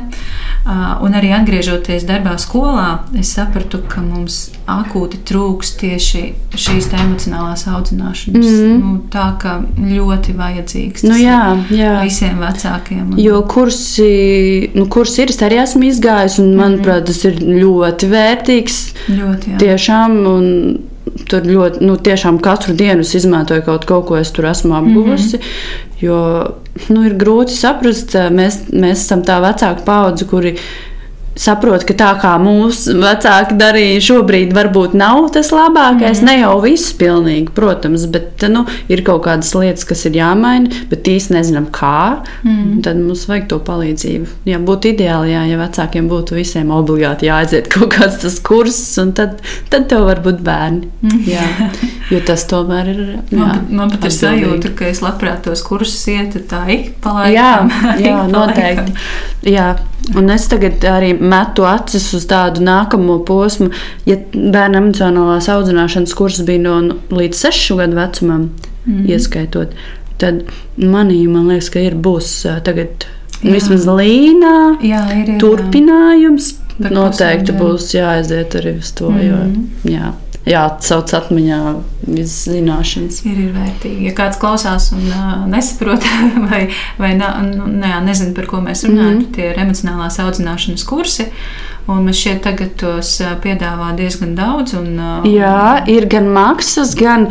[0.65, 6.23] uh, un arī atgriežoties darbā skolā, es sapratu, ka mums akūti trūks tieši
[6.55, 8.47] šīs emocionālās audzināšanas.
[8.47, 11.05] Mm nu, tā kā ļoti vajadzīgs.
[11.07, 11.41] Nu, jā,
[11.73, 13.13] jā visiem vecākiem.
[13.13, 13.19] Un...
[13.21, 18.79] Jo kursi, nu, kurs ir, es arī esmu izgājis, un manuprāt, tas ir ļoti vērtīgs.
[19.11, 19.61] Ļoti, jā.
[19.61, 24.49] Tiešām, un tur ļoti, nu, tiešām katru dienu es izmantoju kaut ko, ko es tur
[24.51, 25.37] esmu apguvusi.
[25.37, 25.87] Mm -hmm.
[26.01, 26.19] Jo
[26.89, 30.55] nu, ir grūti saprast, mēs, mēs esam tā vecāka paudze, kuri
[31.41, 36.21] saprotu, ka tā kā mūsu vecāki darīja, šobrīd varbūt nav tas labākais.
[36.21, 36.27] Mm.
[36.27, 41.09] Ne jau viss, pilnīgi, protams, bet nu, ir kaut kādas lietas, kas ir jāmaina, bet
[41.09, 42.21] īsti nezinām, kā.
[42.45, 42.81] Mm.
[42.85, 44.29] Tad mums vajag to palīdzību.
[44.49, 49.13] Jā, būtu ideāli, jā, ja vecākiem būtu visiem obligāti jāaiziet kaut kāds tas kurs, un
[49.17, 49.39] tad,
[49.73, 50.91] tad tev var būt bērni.
[51.01, 51.21] Mm.
[51.29, 51.47] Jā,
[52.13, 53.01] jo tas tomēr ir.
[53.31, 57.15] Jā, man, man pat ir sajūta, ka es labprāt tos kursus ietu tā ik pa
[57.17, 57.33] laikam.
[57.33, 58.95] Jā, jā noteikti.
[59.51, 59.71] Jā,
[60.17, 63.69] Un es tagad arī metu acis uz tādu nākamo posmu.
[64.09, 68.49] Ja bērnu emocionālās audzināšanas kurs bija no līdz 6 gadu vecumam,
[68.85, 69.75] mm ieskaitot,
[70.21, 70.41] tad
[70.77, 72.31] manī, man liekas, ka ir būs
[72.65, 73.05] tagad
[73.41, 73.53] jā.
[73.53, 76.55] vismaz līnā jā, ir, ir, turpinājums.
[76.81, 76.89] Jā.
[76.95, 79.11] Noteikti būs jāaiziet arī uz to.
[79.13, 79.93] Mm jo, mhm.
[79.93, 80.13] jā
[80.47, 81.59] jāatsauc atmiņā
[82.07, 83.19] visas zināšanas.
[83.29, 84.07] Ir, ir vērtīgi.
[84.09, 86.05] Ja kāds klausās un uh, nesaprot,
[86.49, 86.63] vai,
[87.01, 89.33] vai ne, nu, ne, nezina, par ko mēs runājam, mm -hmm.
[89.35, 91.29] tie ir emocionālās audzināšanas kursi.
[91.89, 94.73] Un mēs šeit tagad tos piedāvā diezgan daudz.
[94.73, 97.27] Un, uh, Jā, ir gan maksas, gan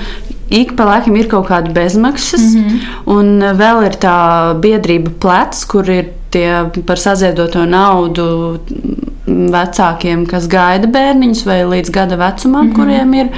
[0.51, 2.79] ik pa laikam ir kaut kāda bezmaksas, mm -hmm.
[3.07, 8.59] un vēl ir tā biedrība plecs, kur ir tie par saziedoto naudu
[9.53, 12.77] vecākiem, kas gaida bērniņus vai līdz gada vecumam, mm -hmm.
[12.77, 13.29] kuriem ir.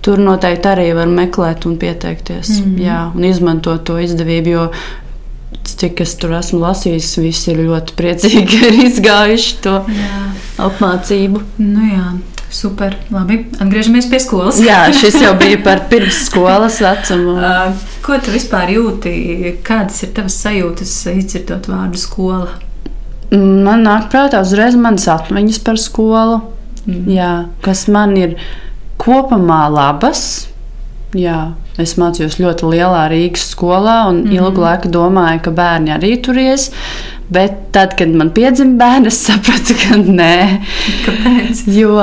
[0.00, 2.48] Tur noteikti arī var meklēt un pieteikties.
[2.48, 2.84] Mm -hmm.
[2.86, 4.48] jā, un izmantot to izdevību.
[4.48, 4.70] Jo
[5.64, 10.20] cik es tur esmu lasījis, visi ir ļoti priecīgi ar izgājuši to jā.
[10.58, 11.42] apmācību.
[11.58, 12.10] Nu jā.
[12.50, 13.44] Super, labi.
[13.62, 14.58] Atgriežamies pie skolas.
[14.58, 17.36] Jā, šis jau bija par pirmsskolas vecumu.
[18.02, 19.12] Ko tu vispār jūti?
[19.66, 22.48] Kādas ir tavas sajūtas, izdzirdot vārdu skola?
[23.30, 26.40] Man nāk prātā uzreiz manas atmiņas par skolu,
[26.86, 27.04] mm.
[27.14, 28.34] jā, kas man ir
[29.00, 30.48] kopumā labas.
[31.14, 34.34] Jā, es mācījos ļoti lielā Rīgas skolā un mm.
[34.38, 36.70] ilgu laiku domāju, ka bērni arī turies.
[37.30, 40.36] Bet tad, kad man piedzima bērns, es sapratu, ka nē.
[41.06, 41.66] Kāpēc?
[41.70, 41.94] Jo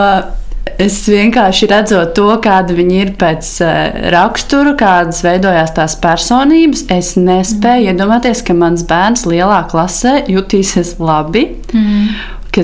[0.82, 3.75] Es vienkārši redzot to, kāda viņi ir pēc uh,
[4.13, 7.93] rakstura, kādas veidojās tās personības, es nespēju mm.
[7.93, 11.49] iedomāties, ka mans bērns lielā klasē jutīsies labi.
[11.73, 12.17] Mm.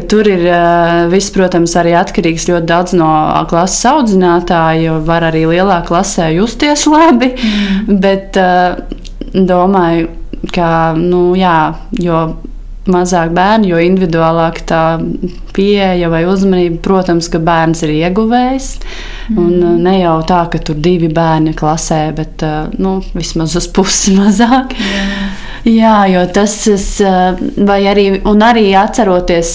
[0.09, 3.11] Tur ir uh, viss, protams, arī atkarīgs ļoti daudz no
[3.51, 7.29] klases audzinātāja, var arī lielā klasē justies labi.
[7.37, 7.99] Mm.
[8.01, 8.79] Bet uh,
[9.33, 10.09] domāju,
[10.53, 11.59] ka, nu, jā,
[12.01, 12.25] jo
[12.89, 14.83] mazāk bērnu, jo individuālāk tā
[15.55, 18.69] pieeja vai uzmanība, protams, ka bērns ir ieguvējis.
[19.31, 19.37] Mm.
[19.39, 24.15] Uh, ne jau tā, ka tur divi bērni klasē, bet uh, nu, vismaz uz pusi
[24.19, 24.75] mazāk.
[24.79, 25.39] Yeah.
[25.63, 29.53] Jā, jo tas ir, uh, vai arī, un arī atceroties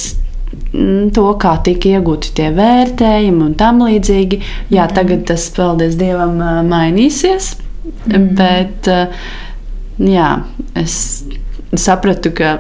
[0.73, 4.41] mm, to, kā tika iegūti tie vērtējumi un tam līdzīgi.
[4.73, 4.97] Jā, mm.
[4.97, 7.59] tagad tas, paldies Dievam, mainīsies.
[8.09, 8.33] Mm.
[8.38, 8.88] Bet
[10.01, 10.33] jā,
[10.77, 10.97] es
[11.77, 12.57] sapratu, ka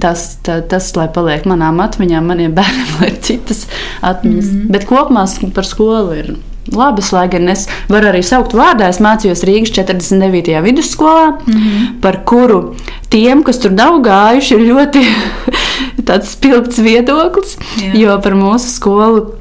[0.00, 3.66] tas, tā, tas, lai paliek manām atmiņām, maniem bērniem, ir citas
[4.02, 4.52] atmiņas.
[4.52, 4.70] Mm -hmm.
[4.74, 6.36] Bet kopumā par skolu ir
[6.74, 8.88] labas, lai gan es varu arī saukt vārdā.
[8.88, 10.62] Es mācījos Rīgas 49.
[10.64, 12.00] vidusskolā, mm -hmm.
[12.00, 12.74] par kuru
[13.08, 15.04] tiem, kas tur nav gājuši, ir ļoti
[16.34, 17.56] spilgts viedoklis.
[17.82, 17.94] Jā.
[17.94, 19.37] Jo par mūsu skolu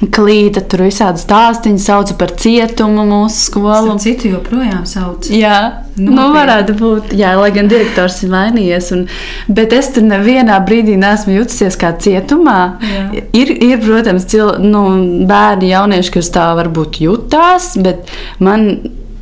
[0.00, 3.96] klīta, tur visādi stāstīņi sauca par cietumu mūsu skolu.
[4.02, 5.28] Citu joprojām sauc.
[5.32, 6.16] Jā, Nopietni.
[6.18, 8.90] nu varētu būt, jā, lai gan direktors ir mainījies.
[8.96, 9.06] Un,
[9.48, 12.60] bet es tur nevienā brīdī neesmu jutusies kā cietumā.
[12.84, 13.06] Jā.
[13.40, 14.84] Ir, ir, protams, cil, nu,
[15.28, 18.12] bērni, jaunieši, kas tā varbūt jutās, bet
[18.44, 18.68] man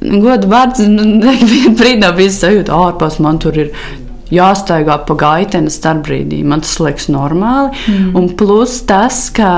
[0.01, 3.75] godu vārds, nu, vienā brīdī bija sajūta, ārpus man tur ir
[4.35, 6.43] jāstaigā pa gaiteni starpbrīdī.
[6.49, 7.75] Man tas liekas normāli.
[7.87, 8.15] Mm.
[8.19, 9.51] Un plus tas, ka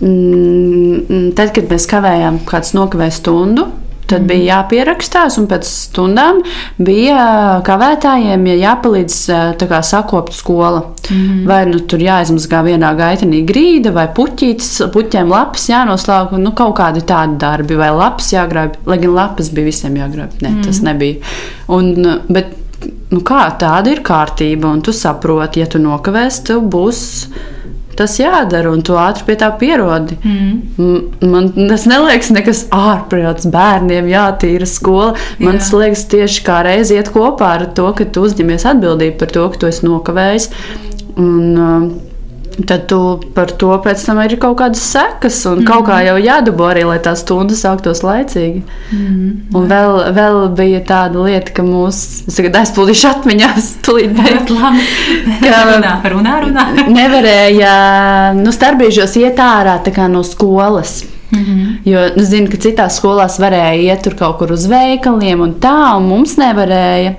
[0.00, 3.68] tad, kad mēs kavējām, kāds nokavēja stundu.
[4.06, 4.26] Tad mm.
[4.30, 6.38] bija jāpierakstās, un pēc stundām
[6.78, 7.22] bija
[7.66, 9.16] kavētājiem ja jāpalīdz
[9.58, 10.84] kā, sakopt skola.
[11.10, 11.40] Mm.
[11.48, 17.02] Vai nu tur jāizmazgā vienā gaitenī grīda, vai puķītis, puķiem lapas jānoslauka, nu kaut kādi
[17.06, 18.78] tādi darbi, vai lapas jāgrāb.
[18.86, 20.62] Lai gan lapas bija visiem jāgrāb, ne, mm.
[20.68, 21.34] tas nebija.
[21.74, 21.90] Un,
[22.30, 22.54] bet
[23.10, 27.02] nu kā, tāda ir kārtība, un tu saproti, ja tu nokavēsi, tev būs
[27.98, 30.18] tas jādara, un tu ātri pie tā pierodi.
[30.22, 31.28] Mm.
[31.32, 35.14] Man tas neliekas nekas ārprāts bērniem, jātīra skola.
[35.40, 35.62] Man Jā.
[35.62, 39.46] tas liekas tieši kā reizi iet kopā ar to, ka tu uzņemies atbildību par to,
[39.52, 40.50] ka tu esi nokavējis.
[41.16, 42.05] Un, uh,
[42.64, 42.98] tad tu
[43.36, 45.66] par to pēc tam ir kaut kādas sekas, un mm.
[45.68, 48.62] kaut kā jau jādabū arī, lai tā stunda sāktos laicīgi.
[48.94, 49.32] Mm.
[49.56, 54.16] Un vēl, vēl bija tāda lieta, ka mūsu, es tagad aizpildīšu atmiņās, tūlīt.
[55.46, 56.64] Ka runā, runā, runā.
[56.92, 57.74] nevarēja,
[58.38, 61.02] nu, starpbrīžos iet ārā tā kā no skolas.
[61.30, 61.90] Mm -hmm.
[61.90, 65.54] Jo es nu, zinu, ka citās skolās varēja iet tur kaut kur uz veikaliem, un
[65.60, 67.14] tā, un mums nevarēja.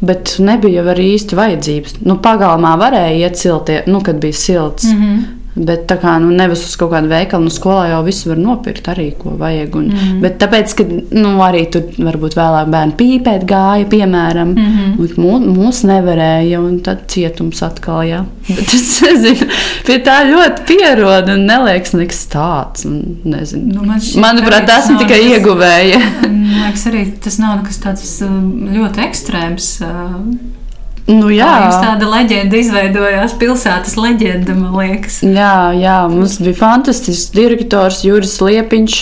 [0.00, 1.94] Bet nebija arī īsti vajadzības.
[2.00, 4.84] Nu, pagalmā varēja iet siltie, nu, kad bija silts.
[4.84, 5.43] Mm -hmm.
[5.54, 8.88] Bet tā kā nu, nevis uz kaut kādu veikalu, nu, skolā jau viss var nopirkt
[8.90, 9.76] arī, ko vajag.
[9.78, 10.16] Un, mm.
[10.24, 15.12] Bet tāpēc, ka nu, arī tur varbūt vēlāk bērni pīpēt gāja, piemēram, mm -hmm.
[15.22, 18.24] mūs, mūs nevarēja, un tad cietums atkal, jā.
[18.48, 19.46] Bet es nezinu,
[19.86, 22.84] pie tā ļoti pierod un neliekas nekas tāds.
[22.90, 23.78] Un, nezinu.
[23.78, 26.02] nu, man Manuprāt, esmu tikai nekas, ieguvēja.
[26.26, 29.70] Man liekas, arī tas nav nekas tāds um, ļoti ekstrēms.
[29.86, 30.62] Uh,
[31.04, 35.18] Nu, jā, jums tāda leģenda izveidojās, pilsētas leģenda, man liekas.
[35.20, 39.00] Jā, jā mums bija fantastisks direktors Juris Liepiņš,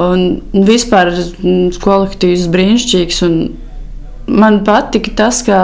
[0.00, 0.22] un
[0.64, 1.12] vispār
[1.82, 3.20] kolektīvs brīnišķīgs.
[4.32, 5.58] Man patika tas, ka,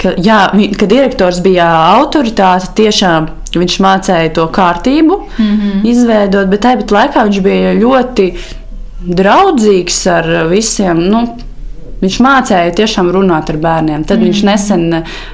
[0.00, 0.38] ka, jā,
[0.80, 3.28] ka direktors bija autoritāte tiešām.
[3.52, 5.84] Viņš mācīja to kārtību, mm -hmm.
[5.92, 8.32] izveidot, bet tāpat laikā viņš bija ļoti
[9.20, 11.04] draudzīgs ar visiem.
[11.12, 11.22] Nu,
[11.98, 14.04] Viņš mācīja tiešām runāt ar bērniem.
[14.06, 14.28] Tad mm.
[14.28, 14.84] viņš nesen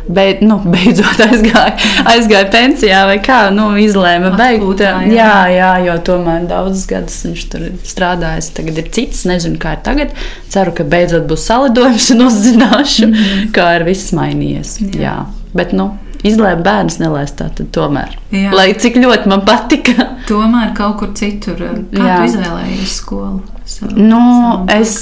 [0.09, 1.75] beid, nu, beidzot aizgāja,
[2.15, 4.81] aizgāja pensijā, vai kā nu, izlēma beigt.
[4.81, 8.53] Jā, jā, jā, jo tomēr daudzus gadus viņš tur strādājis.
[8.57, 10.17] Tagad ir cits, nezinu, kā ir tagad.
[10.53, 13.53] Ceru, ka beidzot būs salidojums un uzzināšu, mm.
[13.57, 14.79] kā ir viss mainījies.
[14.95, 15.05] Jā.
[15.05, 15.17] Jā.
[15.55, 15.93] Bet, nu,
[16.27, 18.17] izlēma bērns nelaist tā, tad tomēr.
[18.35, 18.53] Jā.
[18.57, 20.15] Lai cik ļoti man patika.
[20.31, 21.61] tomēr kaut kur citur.
[21.93, 23.54] Kā tu izvēlējies skolu?
[23.97, 24.21] Nu,
[24.69, 24.99] es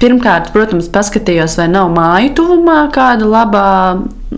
[0.00, 3.66] pirmkārt, protams, paskatījos, vai nav māju tuvumā kāda laba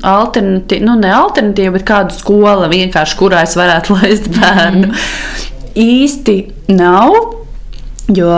[0.04, 4.90] alternatīva, nu, ne alternatīva, bet kāda skola vienkārši, kurā es varētu laist bērnu.
[4.90, 5.48] Mm.
[5.78, 6.36] Īsti
[6.76, 7.16] nav,
[8.12, 8.28] jo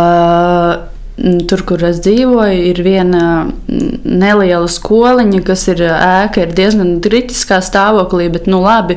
[1.49, 3.25] tur, kur es dzīvoju, ir viena
[3.69, 8.97] neliela skoliņa, kas ir ēka, ir diezgan kritiskā stāvoklī, bet, nu, labi,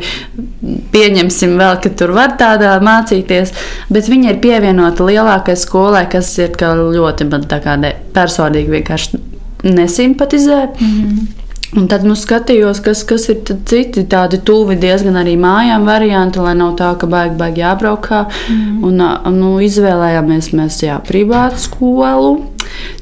[0.93, 3.53] pieņemsim vēl, ka tur var tādā mācīties.
[3.93, 7.77] Bet viņa ir pievienota lielākai skolai, kas ir ļoti man tā kā
[8.15, 9.23] personīgi vienkārši
[9.63, 10.65] nesimpatizē.
[10.79, 11.42] Mm -hmm.
[11.73, 16.53] Un tad nu, skatījos, kas, kas ir citi tādi tuvi diezgan arī mājām varianti, lai
[16.59, 18.09] nav tā, ka baigi, baigi jābrauk.
[18.51, 18.83] Mm.
[18.86, 19.03] Un,
[19.39, 22.33] nu, izvēlējāmies mēs jā, privātu skolu.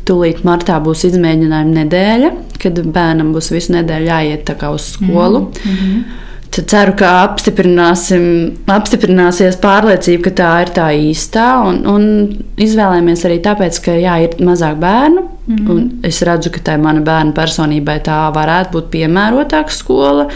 [0.08, 2.32] Tūlīt martā būs izmēģinājuma nedēļa,
[2.62, 5.46] kad bērnam būs visu nedēļu jāiet uz skolu.
[5.52, 6.04] Mm -hmm.
[6.52, 11.46] Tad ceru, ka apstiprināsies pārliecība, ka tā ir tā īstā.
[11.64, 12.04] Un, un
[12.60, 15.22] izvēlējāmies arī tāpēc, ka jā, ir mazāk bērnu.
[15.48, 16.04] Mm -hmm.
[16.08, 20.28] Es redzu, ka tai mana bērna personībai tā varētu būt piemērotāka skola,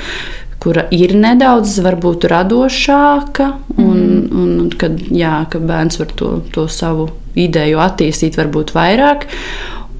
[0.59, 3.53] kura ir nedaudz varbūt radošāka.
[3.77, 4.31] Un, mm -hmm.
[4.31, 9.21] un, un kad, jā, ka bērns var to, to savu ideju attīstīt varbūt vairāk.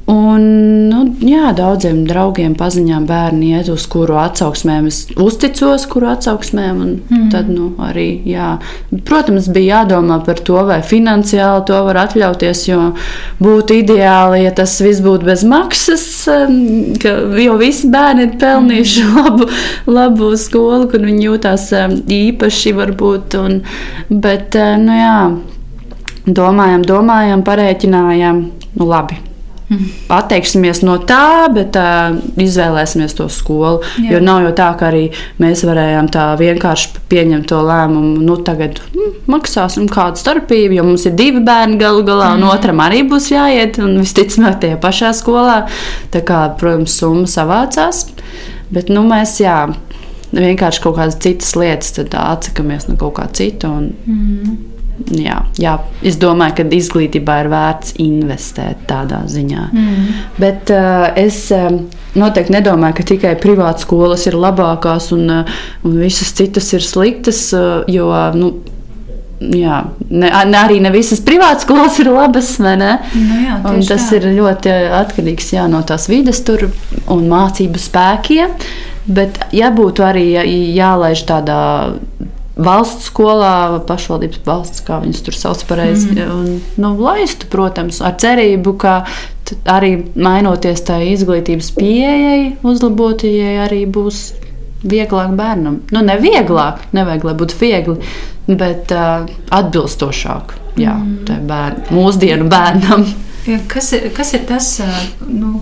[0.05, 0.41] Un,
[0.85, 6.83] nu, jā, daudziem draugiem, paziņām bērni iet uz kuru atsauksmēm es uzticos, kuru atsauksmēm.
[7.09, 7.23] Mm.
[7.33, 8.51] Tad, nu, arī, jā.
[9.09, 12.63] Protams, bija jādomā par to, vai finansiāli to var atļauties.
[12.69, 12.91] Jo
[13.41, 16.07] būtu ideāli, ja tas viss būtu bez maksas,
[17.01, 19.19] ka, jo visi bērni ir pelnījuši mm.
[19.23, 19.51] labu,
[19.89, 21.71] labu skolu, kur viņi jūtās
[22.21, 22.77] īpaši.
[22.77, 23.63] Varbūt, un,
[24.13, 24.53] bet,
[24.85, 25.19] nu, jā,
[26.29, 28.49] domājam, domājam, parēķinājām.
[28.75, 29.17] Nu, labi,
[30.13, 33.79] Atteiksimies no tā, bet uh, izvēlēsimies to skolu.
[33.97, 34.15] Jā.
[34.15, 35.07] Jo nav jau tā, ka arī
[35.41, 38.21] mēs varējām tā vienkārši pieņemt to lēmumu.
[38.27, 42.43] Nu, tagad mm, maksāsim kādu starpību, jo mums ir divi bērni galu galā, mm.
[42.43, 45.63] un otram arī būs jāiet, un visticamāk, tie pašā skolā.
[46.13, 48.05] Tā kā, protams, summa savācās.
[48.75, 49.63] Bet nu, mēs jā,
[50.35, 53.73] vienkārši kaut kādas citas lietas atsakāmies no kaut kā cita.
[53.73, 54.74] Un, mm.
[55.11, 55.73] Jā, jā,
[56.05, 59.65] es domāju, ka izglītībā ir vērts investēt tādā ziņā.
[59.71, 60.05] Mm.
[60.41, 61.67] Bet uh, es uh,
[62.17, 67.49] noteikti nedomāju, ka tikai privātas skolas ir labākās un, uh, un visas citas ir sliktas.
[67.91, 68.55] Jo, nu,
[69.35, 72.53] Jā, ne, ne, arī ne visas privātas skolas ir labas.
[72.55, 74.15] Nu jā, tas tā.
[74.15, 76.69] ir ļoti atkarīgs jā, no tās vides tur
[77.11, 78.55] un mācību spēkiem.
[79.05, 80.23] Bet, ja būtu arī
[80.73, 81.59] jālaiž tādā
[82.55, 86.13] valsts skolā, pašvaldības valsts, kā viņas tur sauc pareizi.
[86.13, 86.31] Mm.
[86.31, 88.95] Un, nu, laistu, protams, ar cerību, ka
[89.69, 94.29] arī mainoties tai izglītības pieejai, uzlabotajai, arī būs
[94.85, 95.81] vieglāk bērnam.
[95.91, 97.97] Nu, ne vieglāk, nevajag, lai būtu viegli,
[98.47, 101.45] bet uh, atbilstošāk jā, mm.
[101.49, 103.05] bērn, mūsdienu bērnam.
[103.45, 104.71] Ja, kas, ir, kas ir tas,
[105.27, 105.59] nu,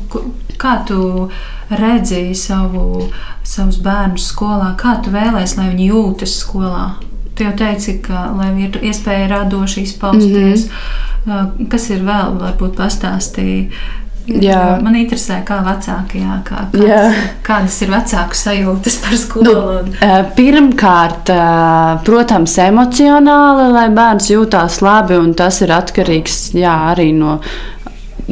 [0.62, 1.28] kā tu
[1.70, 3.08] redzēji savu,
[3.44, 6.86] savus bērnus skolā, kā tu vēlēsies, lai viņi jūtas skolā?
[7.34, 10.68] Tu jau teici, ka lai ir iespēja radoši izpausties.
[10.68, 11.68] Mm -hmm.
[11.70, 13.70] Kas ir vēl, varbūt pastāstīja?
[14.24, 14.78] Jā.
[14.80, 17.00] Man interesē, kā vecāki, jā, kā, kāds, jā.
[17.44, 19.56] kādas ir vecāku sajūtas par skolu.
[19.84, 21.32] Nu, pirmkārt,
[22.08, 27.42] protams, emocionāli, lai bērns jūtās labi, un tas ir atkarīgs jā, arī no.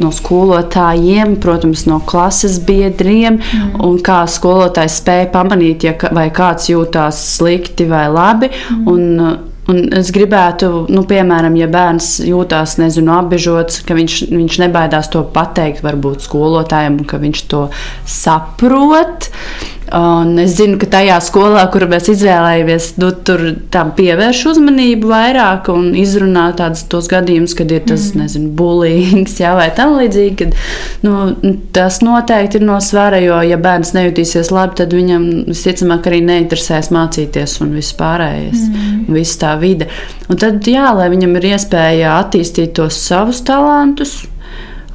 [0.00, 3.80] No skolotājiem, protams, no klases biedriem, mm.
[3.84, 8.52] un kā skolotājs spēja pamanīt, ja, vai kāds jūtas slikti vai labi.
[8.52, 8.92] Mm.
[8.92, 15.06] Un, Un es gribētu, nu, piemēram, ja bērns jūtas nezinu, apbežots, ka viņš, viņš nebaidās
[15.12, 17.60] to pateikt, varbūt skolotājiem, ka viņš to
[18.10, 19.30] saprot.
[19.92, 23.42] Un es zinu, ka tajā skolā, kur mēs izvēlējāmies, nu, tur
[23.74, 28.22] tam pievērš uzmanību vairāk un izrunā tādus gadījumus, kad ir tas, mm.
[28.22, 30.32] nezinu, bulīgs jā, vai tam līdzīgi.
[30.40, 30.56] Kad,
[31.04, 36.22] nu, tas noteikti ir no svara, jo, ja bērns nejutīsies labi, tad viņam visticamāk arī
[36.30, 39.04] neinteresēs mācīties un viss pārējais, mm.
[39.04, 39.92] un viss tā vide.
[40.32, 44.22] Un tad, jā, lai viņam ir iespēja attīstīt tos savus talantus,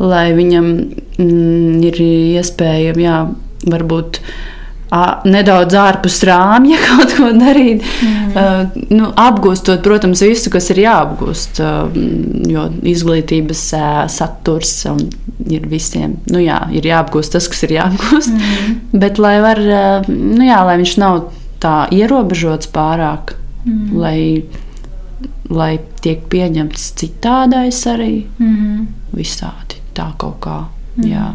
[0.02, 0.76] lai viņam
[1.22, 3.26] mm, ir iespēja, jā,
[3.70, 4.24] varbūt
[5.28, 7.84] nedaudz ārpus rāmja kaut ko darīt.
[8.04, 8.28] Mm.
[8.38, 11.98] Uh, nu, apgūstot, protams, visu, kas ir jāapgūst, uh,
[12.48, 14.76] jo izglītības uh, saturs
[15.48, 16.18] ir visiem.
[16.32, 18.32] Nu, jā, ir jāapgūst tas, kas ir jāapgūst.
[18.36, 18.78] Mm.
[19.04, 21.28] Bet lai, var, uh, nu, jā, lai viņš nav
[21.64, 23.98] tā ierobežots pārāk, mm.
[23.98, 24.20] lai,
[25.52, 25.74] lai
[26.04, 28.88] tiek pieņemts citādais arī mm.
[29.18, 30.62] visādi tā kaut kā.
[30.98, 31.10] Mm.
[31.12, 31.28] Jā.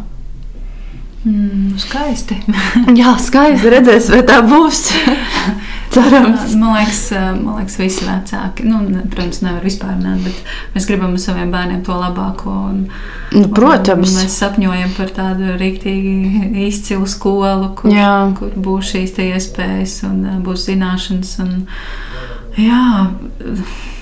[1.23, 2.35] Mm, skaisti.
[2.99, 4.89] Jā, skaisti redzēs, vai tā būs.
[5.93, 6.55] Cerams.
[6.57, 8.79] Man liekas, man liekas, visi vecāki, nu,
[9.13, 10.39] protams, nevar vispār runāt, bet
[10.73, 12.53] mēs gribam saviem bērniem to labāko.
[12.71, 12.79] Un,
[13.35, 14.09] nu, protams.
[14.09, 18.15] Un mēs sapņojam par tādu rīktīgi izcilu skolu, kur, jā.
[18.39, 21.35] kur būs šīs iespējas un būs zināšanas.
[21.45, 21.53] Un,
[22.57, 22.83] jā,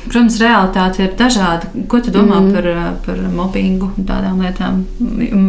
[0.02, 1.70] Protams, realitāte ir dažāda.
[1.90, 2.50] Ko tu domā mm.
[2.56, 2.66] par,
[3.06, 4.82] par mobbingu un tādām lietām?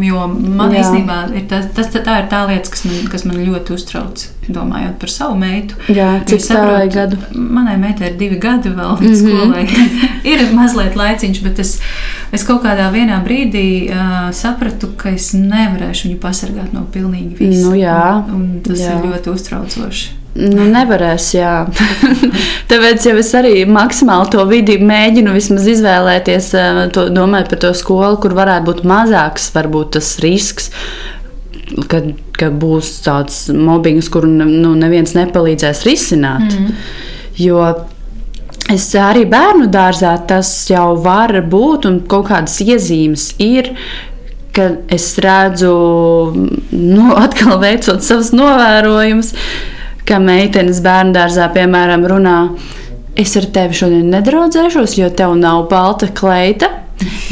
[0.05, 0.83] Jo man Jā.
[0.83, 4.23] īstenībā ir tas, tas, tā ir tā lieta, kas man, kas man ļoti uztrauc.
[4.43, 5.79] Domājot par savu meitu.
[5.91, 7.19] Jā, cik tālu gadu?
[7.33, 9.19] Manai meitai ir divi gadi vēl mm -hmm.
[9.19, 9.67] skolai.
[10.31, 11.79] ir mazliet laiciņš, bet es,
[12.31, 12.91] es kaut kādā
[13.25, 17.69] brīdī uh, sapratu, ka es nevarēšu viņu pasargāt no pilnīgi visa.
[17.69, 18.95] Nu, jā, un, un tas jā.
[18.95, 20.22] ir ļoti uztraucoši.
[20.33, 21.53] Nu, nevarēs, jā.
[22.71, 27.73] Tāpēc jau es arī maksimāli to vidi mēģinu vismaz izvēlēties, eh, to, domājot par to
[27.77, 30.71] skolu, kur varētu būt mazāks varbūt, tas risks.
[31.89, 36.53] Kad, kad būs tāds mobbings, kuru nu, neviens nepalīdzēs risināt.
[36.53, 36.73] Mm.
[37.41, 37.61] Jo
[38.73, 43.73] es arī bērnu dārzā tas jau var būt, un kaut kādas iezīmes ir,
[44.53, 45.73] ka es redzu,
[46.73, 49.33] nu, atkal veicot savus novērojumus,
[50.07, 52.37] ka meitenes bērnu dārzā, piemēram, runā,
[53.19, 56.82] es ar tevi šodien nedraudzēšos, jo tev nav balta kleita.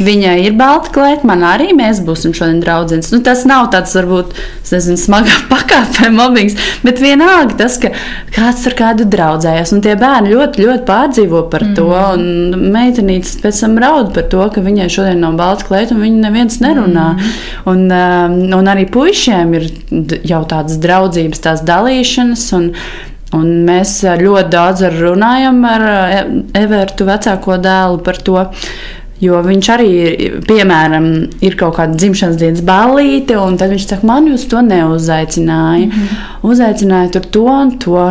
[0.02, 3.00] Viņai ir balta klēta, man arī mēs būsim šodien draugi.
[3.12, 4.34] Nu, tas nav tāds, varbūt,
[4.72, 6.56] nezinu, smagā pakāpē mobbings,
[6.86, 7.92] bet vienalga tas, ka
[8.34, 9.74] kāds ar kādu draudzējas.
[9.76, 11.88] Un tie bērni ļoti, ļoti pārdzīvo par to.
[11.92, 12.56] Mm.
[12.56, 16.26] Un meitenītes pēc tam raud par to, ka viņai šodien nav balta klēta, un viņa
[16.26, 17.08] neviens nerunā.
[17.14, 17.38] Mm.
[17.72, 19.70] Un, um, un arī puišiem ir
[20.28, 22.50] jau tādas draudzības, tās dalīšanas.
[22.58, 22.70] Un,
[23.32, 25.82] Un mēs ļoti daudz runājam ar
[26.58, 28.42] Evertu vecāko dēlu par to,
[29.22, 29.90] Jo viņš arī,
[30.48, 31.04] piemēram,
[31.46, 35.86] ir kaut kāda dzimšanas dienas ballīte, un tad viņš saka, man jūs to neuzaicināja.
[35.86, 36.24] Mm -hmm.
[36.50, 38.08] Uzaicināja tur to un to.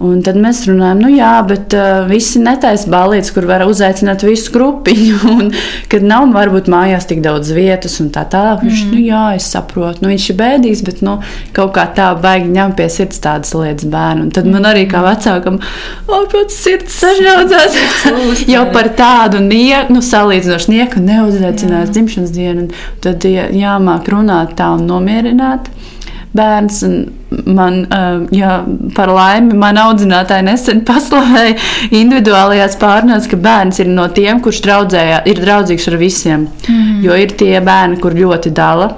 [0.00, 4.48] Un tad mēs runājam, nu jā, bet uh, visi netaisa balīdzes, kur var uzaicināt visu
[4.54, 5.50] grupiņu, un
[5.92, 8.62] kad nav varbūt mājās tik daudz vietas un tā tālāk.
[8.64, 8.94] Viņš, mm.
[8.94, 11.18] nu jā, es saprotu, nu viņš ir bēdīgs, bet nu,
[11.56, 14.24] kaut kā tā baigi ņem pie sirds tādas lietas bērnu.
[14.24, 15.60] Un tad man arī kā vecākam,
[16.08, 17.78] pats sirds sažņaudzās
[18.54, 22.70] jau par tādu nieku, nu salīdzinoši nieku neuzaicinās dzimšanas dienu.
[23.04, 25.68] Tad jāmāk runāt tā un nomierināt
[26.36, 26.82] bērns.
[27.46, 28.56] Man, uh, jā,
[28.96, 31.58] par laimi, man audzinātāji nesen paslavēja
[31.90, 36.48] individuālajās pārnēs, ka bērns ir no tiem, kurš draudzējā, ir draudzīgs ar visiem.
[36.66, 36.98] Mm.
[37.06, 38.90] Jo ir tie bērni, kur ļoti dala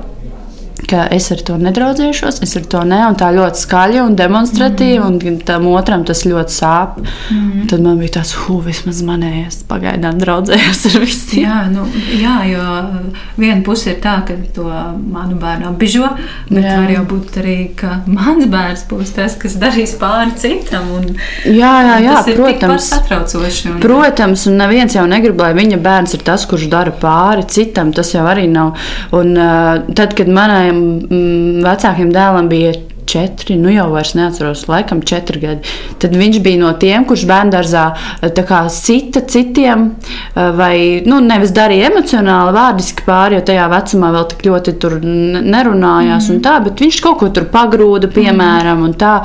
[0.93, 5.01] ka es ar to nedraudzēšos, es ar to ne, un tā ļoti skaļi un demonstratīvi,
[5.01, 5.21] mm.
[5.31, 6.99] un tam otram tas ļoti sāp.
[7.33, 7.65] Mm.
[7.71, 11.47] Tad man bija tāds, hu, vismaz manējais, pagaidām draudzējos ar visiem.
[11.47, 11.87] Jā, nu,
[12.21, 12.67] jā, jo
[13.41, 16.11] viena puse ir tā, ka to manu bērnu apbižo,
[16.51, 16.77] bet jā.
[16.83, 20.91] var jau būt arī, ka mans bērns būs tas, kas darīs pāri citam.
[20.99, 21.09] Un,
[21.47, 22.91] jā, jā, jā tas protams.
[22.93, 23.73] Satraucoši.
[23.73, 27.95] Un, protams, un neviens jau negrib, lai viņa bērns ir tas, kurš dara pāri citam.
[27.97, 28.77] Tas jau arī nav.
[29.17, 32.73] Un uh, tad, kad manai manam vecākiem dēlam bija
[33.13, 35.73] četri, nu jau vairs neatceros, laikam četri gadi.
[36.01, 37.83] Tad viņš bija no tiem, kurš bērngārzā
[38.73, 39.89] sita citiem,
[40.35, 44.77] vai nu, nevis darīja emocionāli, vārdiski pāri, jo tajā vecumā vēl tik ļoti
[45.43, 46.41] nerunājās, mm.
[46.47, 48.87] tā, bet viņš kaut ko tur pagrūda, piemēram, mm.
[48.87, 49.17] un tā.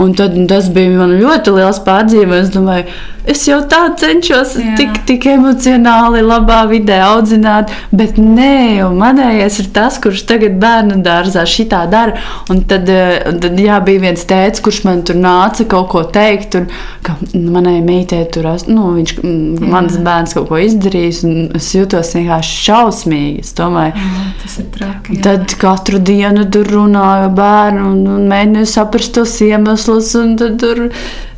[0.00, 2.48] Un tad, tas bija man ļoti liels pārdzīvojums.
[2.48, 2.96] Es domāju,
[3.30, 4.74] es jau tā cenšos Jā.
[4.78, 11.00] tik, tik emocionāli, labā vidē audzināt, bet nē, jau manējais ir tas, kurš tagad bērnu
[11.04, 12.18] dārzā šitā dara.
[12.50, 12.90] Un tad
[13.24, 16.66] Un tad jā, bija viens tēvs, kurš man tur nāca kaut ko teikt, un
[17.04, 19.68] ka manai meitai tur nu, viņš, jā.
[19.72, 23.44] mans bērns kaut ko izdarījis, un es jutos vienkārši šausmīgi.
[23.44, 25.18] Es domāju, jā, tas ir traki.
[25.18, 25.22] Jā.
[25.26, 30.88] Tad katru dienu tur runāju bērnu un, un mēģināju saprast tos iemeslus, un tad tur.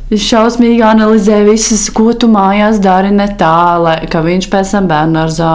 [0.07, 5.17] Šausmīgi analizē visas, ko tu mājās dari ne tā, lai, ka viņš pēc tam bērnu
[5.19, 5.49] dārzā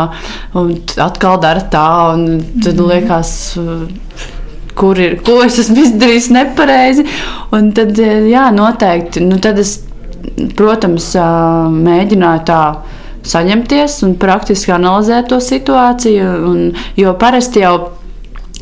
[1.00, 1.86] atkal dara tā.
[2.60, 2.90] Tad mm.
[2.90, 3.30] liekas,
[4.76, 7.06] kur ir, ko es esmu izdarījis nepareizi.
[7.56, 9.78] Un tad, jā, noteikti, nu, tad es,
[10.58, 11.14] protams,
[11.72, 12.62] mēģināju tā
[13.32, 16.28] saņemties un praktiski analizēt to situāciju.
[16.50, 16.64] Un,
[17.00, 17.76] jo parasti jau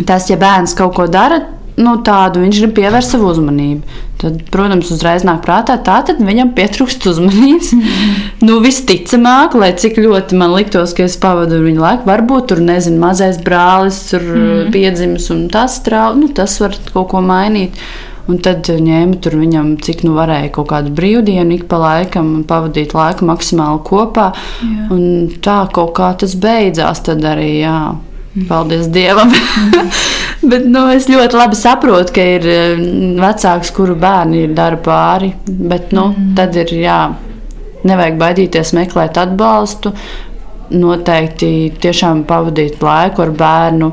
[0.07, 1.43] tas, ja bērns kaut ko dara,
[1.81, 3.99] nu, tādu viņš grib pievērst savu uzmanību.
[4.21, 7.71] Tad, protams, uzreiz nāk prātā, tā tad viņam pietrūkst uzmanības.
[7.73, 8.45] Mm -hmm.
[8.45, 13.01] nu, visticamāk, lai cik ļoti man liktos, ka es pavadu viņu laiku, varbūt tur nezinu,
[13.01, 14.71] mazais brālis tur mm -hmm.
[14.73, 17.81] piedzimis un tas trauc, nu, tas var kaut ko mainīt.
[18.29, 22.95] Un tad ņēmu tur viņam, cik nu varēja kaut kādu brīvdienu, ik pa laikam pavadīt
[22.95, 24.33] laiku maksimāli kopā.
[24.63, 24.87] Jā.
[24.91, 27.61] Un tā kaut kā tas beidzās tad arī.
[27.65, 27.95] Jā.
[28.49, 29.33] Paldies Dievam!
[30.51, 32.83] Bet nu, es ļoti labi saprotu, ka ir eh,
[33.21, 35.33] vecāks, kuru bērni ir dara pāri.
[35.47, 36.31] Bet nu, mm.
[36.39, 37.01] tad ir jā,
[37.85, 39.93] nevajag baidīties meklēt atbalstu.
[40.71, 43.91] Noteikti tiešām pavadīt laiku ar bērnu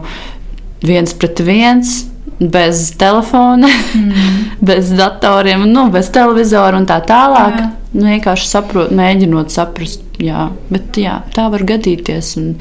[0.86, 1.98] viens pret viens.
[2.38, 4.36] Bez telefona, mm.
[4.70, 7.58] bez datoriem, nu, bez televizora un tā tālāk.
[7.58, 7.72] Jā.
[7.98, 12.36] Nu, vienkārši saprot, mēģinot saprast, jā, bet jā, tā var gadīties.
[12.38, 12.52] Un,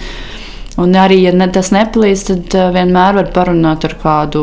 [0.77, 4.43] Un arī, ja ne, tas nepalīdz, tad uh, vienmēr var parunāt ar kādu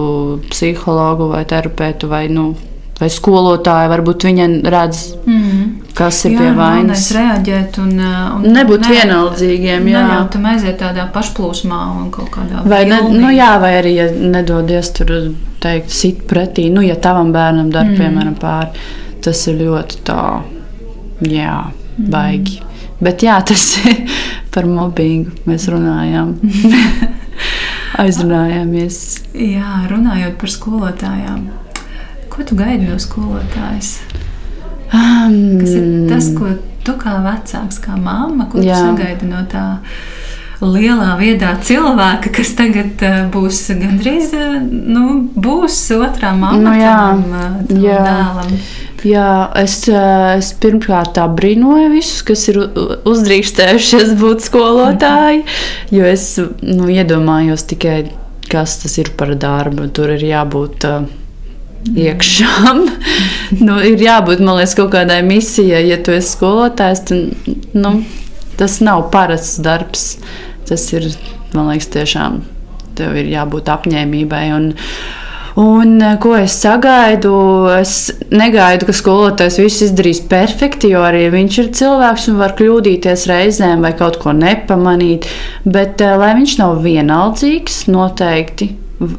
[0.49, 2.55] psihologu vai terapeitu vai, nu,
[2.97, 3.91] vai skolotāju.
[3.91, 5.61] Varbūt viņa redz, mm.
[5.97, 7.05] kas ir jā, pie vainas.
[7.13, 7.93] Reaģēt un,
[8.39, 9.87] un nebūt ne, vienaldzīgiem.
[9.93, 13.95] Jā, jau tam aiziet tādā pašplūsmā un kaut kādā vai, ne, nu, jā, vai arī,
[14.01, 15.13] ja nedodies tur
[15.63, 18.01] teikt, sit pretī, nu, ja tavam bērnam dara, mm.
[18.01, 18.85] piemēram, pāri,
[19.23, 20.21] tas ir ļoti tā,
[21.29, 21.57] jā,
[21.97, 22.59] baigi.
[22.59, 22.72] Mm.
[23.01, 24.03] Bet jā, tas ir
[24.53, 26.35] par mobbingu mēs runājām.
[28.03, 28.99] Aizrunājāmies.
[29.37, 31.47] Jā, runājot par skolotājām.
[32.33, 33.99] Ko tu gaidi no skolotājas?
[34.93, 36.51] Um, Kas ir tas, ko
[36.85, 38.77] tu kā vecāks, kā mamma, ko jā.
[38.77, 39.65] tu sagaidi no tā?
[40.61, 46.95] Lielā viedā cilvēka, kas tagad uh, būs gandrīz uh, nu, būs otrā mamma nu, jā,
[47.01, 47.23] tam,
[47.69, 48.01] tam jā.
[48.07, 48.57] dēlam.
[49.03, 49.29] Jā,
[49.59, 55.43] es, es pirmkārt brīnoju visus, kas ir uzdrīkstējušies būt skolotāji.
[55.91, 57.97] Jo es nu, iedomājos tikai,
[58.47, 59.89] kas tas ir par darbu.
[59.91, 61.03] Tur ir jābūt uh,
[61.91, 62.83] iekšām.
[63.65, 65.83] nu, ir jābūt, man liekas, kaut kādai misijai.
[65.89, 67.97] Ja tu esi skolotājs, tad nu,
[68.59, 70.15] tas nav parasts darbs.
[70.69, 71.09] Tas ir,
[71.53, 72.41] man liekas, tiešām
[72.97, 74.47] tev ir jābūt apņēmībai.
[74.55, 74.71] Un,
[75.53, 77.33] Un, ko es sagaidu?
[77.77, 83.27] Es negaidu, ka skolotājs viss izdarīs perfekti, jo arī viņš ir cilvēks un var kļūdīties
[83.29, 85.29] reizēm vai kaut ko nepamanīt.
[85.61, 88.71] Bet, eh, lai viņš nav vienaldzīgs, noteikti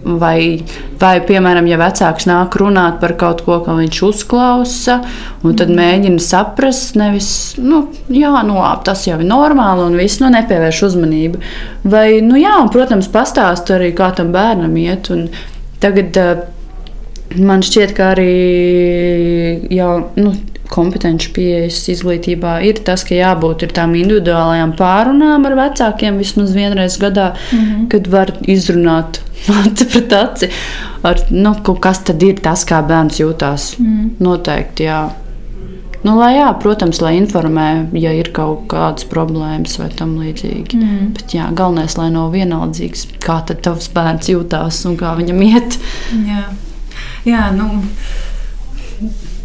[0.04, 0.64] Vai,
[1.00, 5.00] vai, piemēram, ja vecāks nāk runāt par kaut ko, ko viņš uzklausa,
[5.44, 7.28] un tad mēģina saprast, nevis,
[7.60, 11.42] nu, jā, nu, tas jau ir normāli, un viss nu, nepievērš uzmanību.
[11.84, 15.12] Vai, nu, jā, un, protams, pastāst arī, kā tam bērnam iet.
[15.84, 16.16] Tagad
[17.40, 18.34] man šķiet, ka arī
[19.74, 19.94] jau.
[20.18, 20.34] Nu,
[20.74, 27.32] kompetenci pieejas izglītībā ir tas, ka jābūt tām individuālajām pārunām ar vecākiem vismaz vienreiz gadā,
[27.34, 27.88] mm -hmm.
[27.92, 29.20] kad var izrunāt
[29.64, 30.48] aci pret aci.
[31.02, 33.74] Ar, nu, kas tad ir tas, kā bērns jūtas?
[33.78, 34.16] Mm.
[34.18, 35.02] Noteikti, jā.
[36.04, 40.76] Nu, lai, jā, protams, lai informē, ja ir kaut kādas problēmas vai tam līdzīgi.
[40.76, 41.06] Mm.
[41.16, 45.78] Bet jā, galvenais, lai nav vienaldzīgs, kā tad tavs bērns jūtās un kā viņam iet.
[46.28, 46.42] Jā,
[47.24, 47.70] jā nu.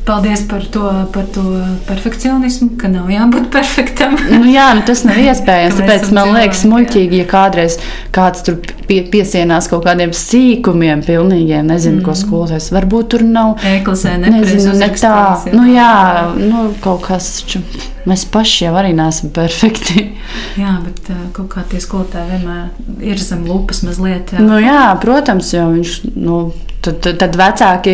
[0.09, 1.43] Paldies par to, par to
[1.85, 4.15] perfekcionismu, ka nav jābūt perfektam.
[4.31, 5.77] nu, jā, nu, tas nav iespējams.
[5.77, 7.77] tāpēc man liekas, muļķīgi, ja kādreiz
[8.15, 8.57] kāds tur
[8.89, 12.07] pie, piesienās kaut kādiem sīkumiem, pilnīgiem, nezinu, mm.
[12.07, 12.71] ko skolotājs.
[12.73, 13.61] Varbūt tur nav.
[13.75, 15.13] Eklasē, nezinu, ne tā.
[15.45, 15.53] Jā.
[15.53, 15.93] Nu, jā,
[16.41, 17.29] nu, kaut kas.
[17.49, 17.61] Ču,
[18.07, 20.05] mēs paši jau arī neesam perfekti.
[20.61, 24.35] jā, bet uh, kaut kā tie skolotāji vienmēr ir zem lupas mazliet.
[24.35, 26.01] Jā, nu, jā protams, jo viņš.
[26.15, 26.41] Nu,
[26.79, 27.93] Tad, tad, tad vecāki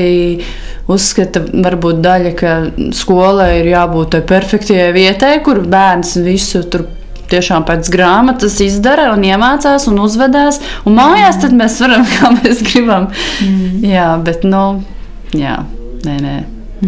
[0.94, 2.52] uzskata, varbūt daļa, ka
[2.94, 6.86] skolai ir jābūt tai perfektajai vietai, kur bērns visu tur
[7.32, 10.62] tiešām pēc grāmatas izdara un iemācās un uzvedās.
[10.86, 13.10] Un mājās tad mēs varam, kā mēs gribam.
[13.42, 13.86] Mm.
[13.90, 14.66] Jā, bet, nu,
[15.34, 15.64] jā,
[16.06, 16.36] nē, nē.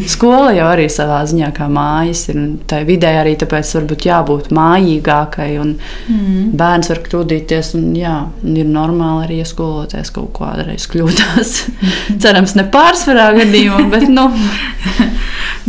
[0.07, 2.39] Skola jau arī savā ziņā kā mājas ir.
[2.69, 5.47] Tā vidē arī tāpēc varbūt jābūt mājīgākai.
[5.63, 6.49] Mm.
[6.59, 8.17] Bērns var kļūdīties, un, jā,
[8.51, 11.53] ir normāli arī, ja skolotājs kaut kādreiz kļūdās.
[12.23, 14.27] Cerams, ne pārsvarā gadījumā, bet nu.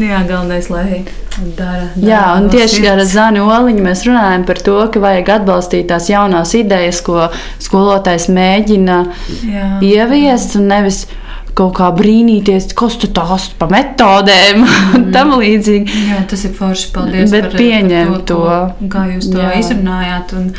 [0.02, 1.04] jā, galvenais, lai
[1.56, 1.86] dara.
[1.94, 6.10] dara jā, un tieši ar Zani Oliņu mēs runājam par to, ka vajag atbalstīt tās
[6.10, 7.28] jaunās idejas, ko
[7.62, 8.98] skolotājs mēģina
[9.46, 9.70] jā.
[9.86, 11.04] ieviest, un nevis
[11.58, 14.68] kaut kā brīnīties, kas tu tās pa metodēm un
[15.02, 15.08] mm.
[15.14, 16.04] tam līdzīgi.
[16.12, 16.92] Jā, tas ir forši.
[16.94, 18.88] Paldies Bet par, pieņem par to, to.
[18.92, 19.50] Kā jūs to jā.
[19.62, 20.36] izrunājāt.
[20.38, 20.52] Un,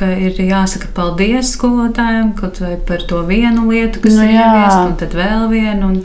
[0.00, 4.84] ka ir jāsaka paldies skolotājiem kaut vai par to vienu lietu, kas nu, ir ieviesta,
[4.86, 5.90] un tad vēl vienu.
[5.90, 5.98] Un,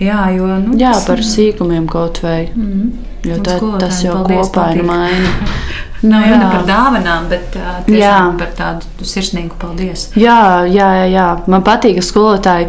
[0.00, 2.46] jā, jo, nu, jā tas, par sīkumiem kaut vai.
[2.54, 2.94] Mm.
[3.26, 5.34] Jo tā, tas jau paldies, kopā ir maina.
[6.06, 10.10] Nav nu, runa par dāvanām, bet uh, tiešām par tādu sirsnīgu paldies.
[10.16, 11.26] Jā, jā, jā, jā.
[11.50, 12.68] man patīk, ka skolotāji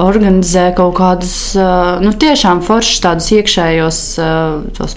[0.00, 1.34] organizē kaut kādus
[2.02, 4.00] nu, tiešām foršus tādus iekšējos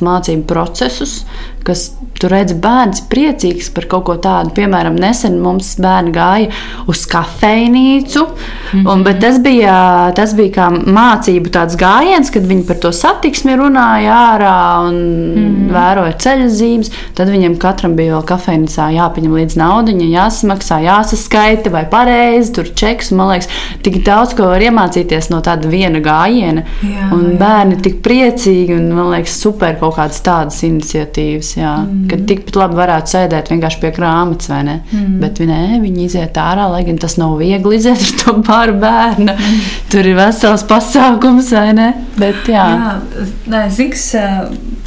[0.07, 1.19] mācību procesus,
[1.67, 4.49] kas Tur redz, bērns priecīgs par kaut ko tādu.
[4.57, 6.47] Piemēram, nesen mums bērni gāja
[6.89, 8.87] uz kafejnīcu, mm -hmm.
[8.89, 9.75] un, bet tas bija,
[10.17, 15.73] tas bija kā mācību gājiens, kad viņi par to satiksmi runāja ārā un mm -hmm.
[15.73, 16.91] vēroja ceļa zīmes.
[17.13, 23.11] Tad viņam katram bija vēl kafejnīcā jāpaņem līdzi naudiņa, jāsamaksā, jāsaskaita vai pareizi, tur čeks.
[23.11, 23.49] Man liekas,
[23.83, 26.63] tik daudz ko var iemācīties no tāda viena gājiena.
[26.81, 27.37] Jā, un jā.
[27.37, 31.56] bērni tik priecīgi un man liekas, super kaut kādas tādas iniciatīvas.
[31.57, 31.73] Jā.
[31.81, 32.05] Mm.
[32.11, 34.75] Kad tikpat labi varētu sēdēt vienkārši pie grāmatas, vai ne?
[34.91, 35.15] Mm.
[35.23, 39.33] Bet nē, viņi iziet ārā, lai gan tas nav viegli iziet ar to pāri bērnu.
[39.33, 39.63] Mm.
[39.93, 41.89] Tur ir vesels pasākums, vai ne?
[42.17, 44.11] Bet, jā, jā nē, ziks,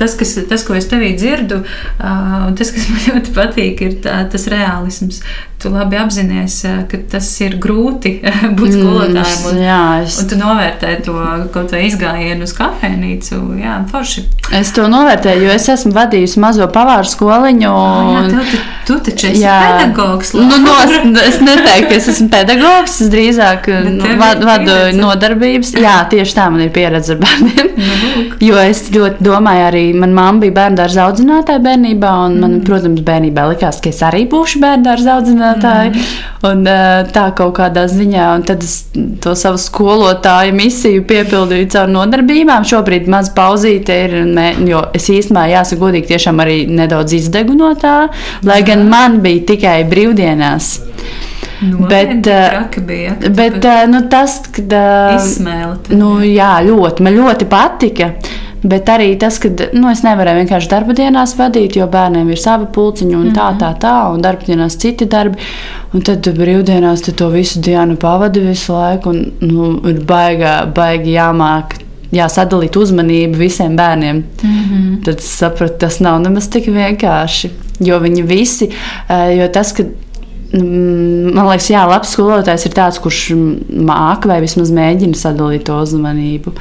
[0.01, 1.61] tas, kas, tas, ko es tevī dzirdu,
[2.01, 5.21] un tas, kas man ļoti patīk, ir tā, tas realisms.
[5.61, 6.55] Tu labi apzinājies,
[6.89, 8.15] ka tas ir grūti
[8.57, 9.43] būt skolotājiem.
[9.51, 10.17] Un, jā, es...
[10.23, 11.17] un tu novērtē to
[11.53, 13.41] kaut vai izgājienu uz kafejnīcu.
[13.61, 14.25] Jā, forši.
[14.57, 17.75] Es to novērtēju, jo es esmu vadījusi mazo pavāru skoliņu.
[17.77, 18.09] Un...
[18.15, 19.59] Jā, tev, tu, tu taču esi jā.
[19.67, 20.33] pedagogs.
[20.39, 20.79] Nu, no,
[21.29, 25.75] es neteiktu, ka es esmu pedagogs, es drīzāk nu, vadu, vadu nodarbības.
[25.77, 27.71] Jā, tieši tā man ir pieredze ar bērniem.
[27.77, 32.57] Nu, jo es ļoti domāju, arī manā mamma bija bērnu dārza audzinātāja bērnībā, un man,
[32.59, 32.65] mm.
[32.67, 35.93] protams, bērnībā likās, ka es arī būšu bērnu dārza audzinātāja.
[35.93, 36.11] Mm.
[36.51, 36.63] Un,
[37.13, 38.77] tā kaut kādā ziņā, un tad es
[39.23, 42.67] to savu skolotāju misiju piepildīju caur nodarbībām.
[42.69, 44.17] Šobrīd maz pauzīte ir,
[44.69, 47.97] jo es īstenībā, jāsaka, godīgi, tiešām arī nedaudz izdegu no tā,
[48.47, 50.77] lai gan man bija tikai brīvdienās.
[51.61, 52.25] No, bet,
[52.89, 54.73] bija, bet nu, tas, kad.
[55.19, 55.75] Izsmēle.
[55.93, 58.15] Nu, jā, ļoti, man ļoti patika.
[58.63, 62.67] Bet arī tas, ka nu, es nevarēju vienkārši darba dienās vadīt, jo bērniem ir savi
[62.75, 63.61] pulciņi un tā, mhm.
[63.63, 65.41] tā, tā, un darba dienās citi darbi.
[65.97, 71.17] Un tad brīvdienās tu to visu dienu pavadi visu laiku, un nu, ir baigā, baigi
[71.17, 71.79] jāmāk.
[72.11, 74.17] Jā, sadalīt uzmanību visiem bērniem.
[74.43, 75.03] Mm -hmm.
[75.07, 77.51] Tad sapratu, tas nav nemaz tik vienkārši.
[77.81, 78.69] Jo viņi visi,
[79.39, 80.10] jo tas, ka Mm,
[80.55, 83.21] man liekas, jā, labs skolotājs ir tāds, kurš
[83.71, 86.55] māca vai vismaz mēģina sadalīt to uzmanību.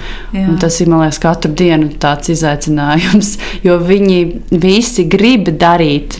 [0.61, 3.35] Tas ir, liekas, katru dienu tāds izaicinājums,
[3.65, 4.19] jo viņi
[4.61, 6.19] visi grib darīt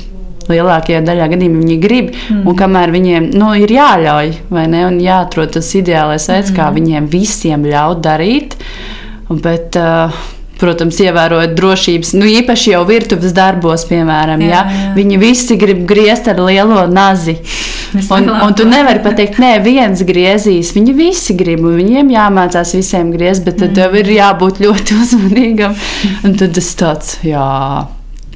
[0.49, 2.41] lielākajā daļā gadījumā viņi grib, mm.
[2.49, 6.57] un kamēr viņiem nu, ir jāļauj, vai ne, un jāatrod tas ideālais veids, mm.
[6.57, 8.57] kā viņiem visiem ļaut darīt.
[9.29, 10.15] Bet, uh,
[10.59, 14.63] protams, ievērojot drošības, nu, īpaši jau virtuves darbos, piemēram, jā, jā.
[14.79, 14.93] Ja?
[14.97, 17.39] viņi visi grib griezt ar lielo nazi.
[18.13, 20.75] Un, un tu nevari pateikt, nē, viens griezīs.
[20.75, 23.79] Viņi visi grib, un viņiem jāmācās visiem griezt, bet tad mm.
[23.79, 25.79] tev ir jābūt ļoti uzmanīgam.
[26.21, 27.47] Un tad tas tāds, jā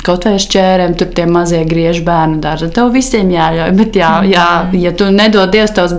[0.06, 2.70] kaut vai šķērēm, tur tie mazie griež bērnu dārza.
[2.74, 4.48] Tev visiem jāļauj, bet jā, jā,
[4.80, 5.96] ja tu nedod Dievs, tavs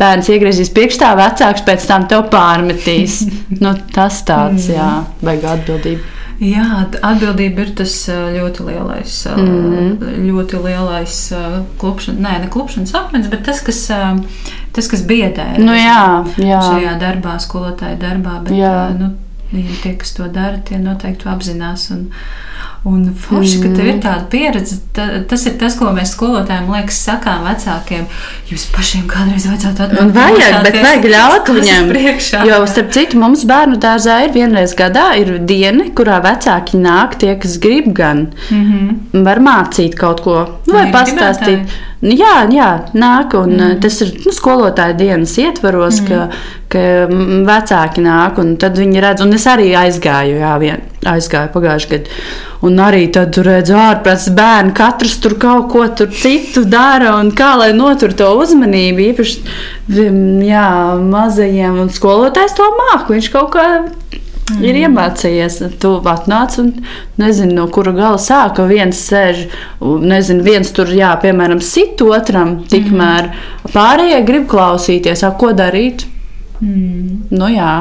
[0.00, 3.22] bērns iegriezīs priekšā, vecāks pēc tam tev pārmetīs.
[3.62, 4.90] nu, tas tāds, jā,
[5.24, 6.12] vajag atbildību.
[6.36, 10.02] Jā, atbildība ir tas ļoti lielais, mm.
[10.26, 11.20] ļoti lielais
[11.80, 13.86] klupšanas, nē, ne klupšanas akmens, bet tas, kas,
[14.76, 16.60] tas, kas biedē nu, jā, jā.
[16.60, 18.42] šajā darbā, skolotāja darbā.
[18.44, 18.74] Bet, jā.
[18.98, 19.14] nu,
[19.80, 21.88] tie, kas to dara, tie noteikti to apzinās.
[21.96, 22.10] Un,
[22.86, 27.00] Un forši, ka tev ir tāda pieredze, ta, tas ir tas, ko mēs skolotājiem liekas,
[27.08, 28.04] sakām vecākiem.
[28.46, 30.12] Jums pašiem kādreiz vajadzētu atbildēt.
[30.14, 31.90] Vajag, bet vajag ļaut viņam.
[31.90, 37.18] Priekšā, jo, starp citu, mums bērnu dārzā ir vienreiz gadā ir diena, kurā vecāki nāk
[37.18, 38.28] tie, kas grib gan.
[38.54, 39.26] Mm -hmm.
[39.26, 41.66] Var mācīt kaut ko, nu, vai pastāstīt.
[41.66, 41.94] Gribētāji.
[42.04, 43.78] Jā, jā, nāk, un mm.
[43.80, 46.06] tas ir nu, skolotāja dienas ietvaros, mm.
[46.06, 46.26] ka,
[46.68, 46.82] ka
[47.48, 52.20] vecāki nāk, un tad viņi redz, un es arī aizgāju, jā, vien, aizgāju pagājušajā gadā.
[52.66, 57.52] Un arī tad tur redzu ārpus bērnu, katrs tur kaut ko citu dara, un kā
[57.60, 60.68] lai notur to uzmanību, īpaši jā,
[61.02, 63.68] mazajiem, un skolotājs to māku, viņš kaut kā
[64.46, 64.62] Mm.
[64.62, 66.68] Ir iemācījies, tu atnāc un
[67.18, 68.62] nezinu, no kura gala sāka.
[68.70, 69.48] Viens sēž,
[69.82, 73.72] nezinu, viens tur, jā, piemēram, sit otram, tikmēr mm.
[73.74, 76.06] pārējie grib klausīties, a, ko darīt.
[76.60, 77.26] Mm.
[77.34, 77.72] Nu, jā.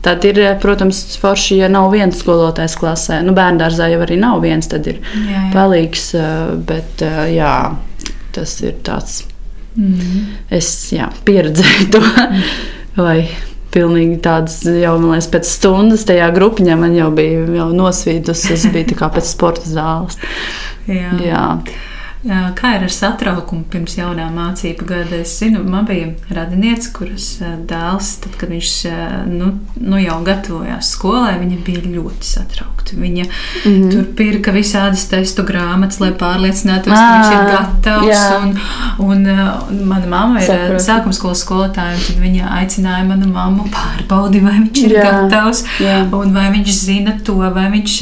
[0.00, 3.20] Tad ir, protams, forši, ja nav viens skolotājs klasē.
[3.26, 5.42] Nu, bērngārzā jau arī nav viens, tad ir jā, jā.
[5.52, 6.06] palīgs.
[6.68, 7.56] Bet jā,
[8.32, 9.20] tas ir tāds.
[9.76, 10.24] Mm.
[10.56, 12.00] Es jā, pieredzēju to.
[13.00, 13.28] Vai
[13.74, 18.48] pilnīgi tādas jau, man liekas, pēc stundas tajā grupiņā man jau bija nosvīdus.
[18.56, 20.18] Es biju kā pēc sporta zāles.
[20.90, 21.12] Jā.
[21.22, 21.44] Jā.
[22.20, 25.22] Kā ir ar satraukumu pirms jaunā mācību gada?
[25.24, 28.72] Es zinu, man bija radinieks, kuras dēls, tad, kad viņš
[29.30, 32.98] nu, nu jau gatavojās skolai, viņa bija ļoti satraukta.
[33.00, 33.90] Viņa mm -hmm.
[33.92, 38.06] tur pirka visādas testu grāmatas, lai pārliecinātos, à, ka viņš ir gatavs.
[38.10, 38.40] Jā.
[38.42, 38.56] Un,
[38.98, 39.26] un,
[39.70, 44.82] un mana mamma ir sākuma skolas skolotāja, un viņa aicināja manu mammu pārbaudīt, vai viņš
[44.84, 45.06] ir jā.
[45.06, 46.02] gatavs, jā.
[46.12, 47.96] un vai viņš zina to, vai viņš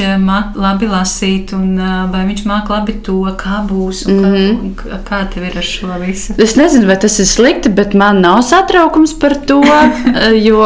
[0.56, 1.76] labi lasīt, un
[2.10, 4.74] vai viņš māk labi to, kā būs Mm -hmm.
[4.76, 6.34] kā, kā tev ir ar šo visu?
[6.38, 9.62] Es nezinu, vai tas ir slikti, bet man nav satraukums par to.
[10.48, 10.64] jo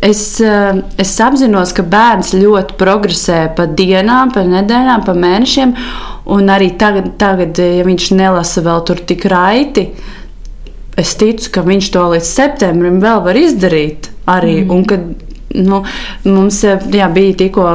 [0.00, 5.74] es, eh, es apzinos, ka bērns ļoti progresē pa dienām, pa nedēļām, pa mēnešiem.
[6.34, 9.88] Un arī tagad, tagad ja viņš nelasa vēl tur tik raiti,
[10.96, 14.10] es ticu, ka viņš to līdz septembrim vēl var izdarīt.
[14.26, 14.70] Arī, mm.
[14.70, 15.00] Un kad
[15.52, 15.82] Nu,
[16.24, 17.66] mums eh, jā, bija tikko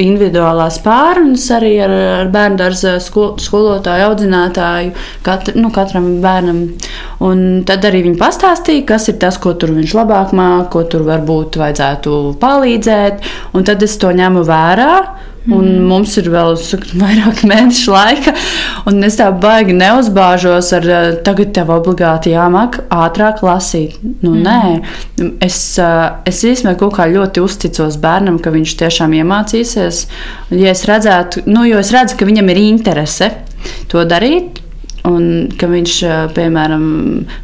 [0.00, 4.94] individuālās pārunas arī ar, ar bērnu dārza skol, skolotāju, audzinātāju,
[5.26, 6.62] katr, nu, katram bērnam.
[7.22, 11.06] Un tad arī viņi pastāstīja, kas ir tas, ko tur viņš labāk māca, ko tur
[11.06, 13.28] varbūt vajadzētu palīdzēt.
[13.54, 14.94] Un tad es to ņemu vērā.
[15.50, 15.86] Un mm.
[15.90, 18.34] mums ir vēl saku, vairāk mēnešu laika,
[18.86, 23.96] un es tā baigi neuzbāžos ar, eh, tagad tev obligāti jāmāk ātrāk lasīt.
[24.22, 24.42] Nu, mm.
[24.46, 30.04] Nē, es, eh, es īstenībā kaut kā ļoti uzticos bērnam, ka viņš tiešām iemācīsies.
[30.54, 33.32] Ja es redzētu, nu, jo es redzu, ka viņam ir interese
[33.90, 34.62] to darīt,
[35.02, 36.82] Un ka viņš, eh, piemēram,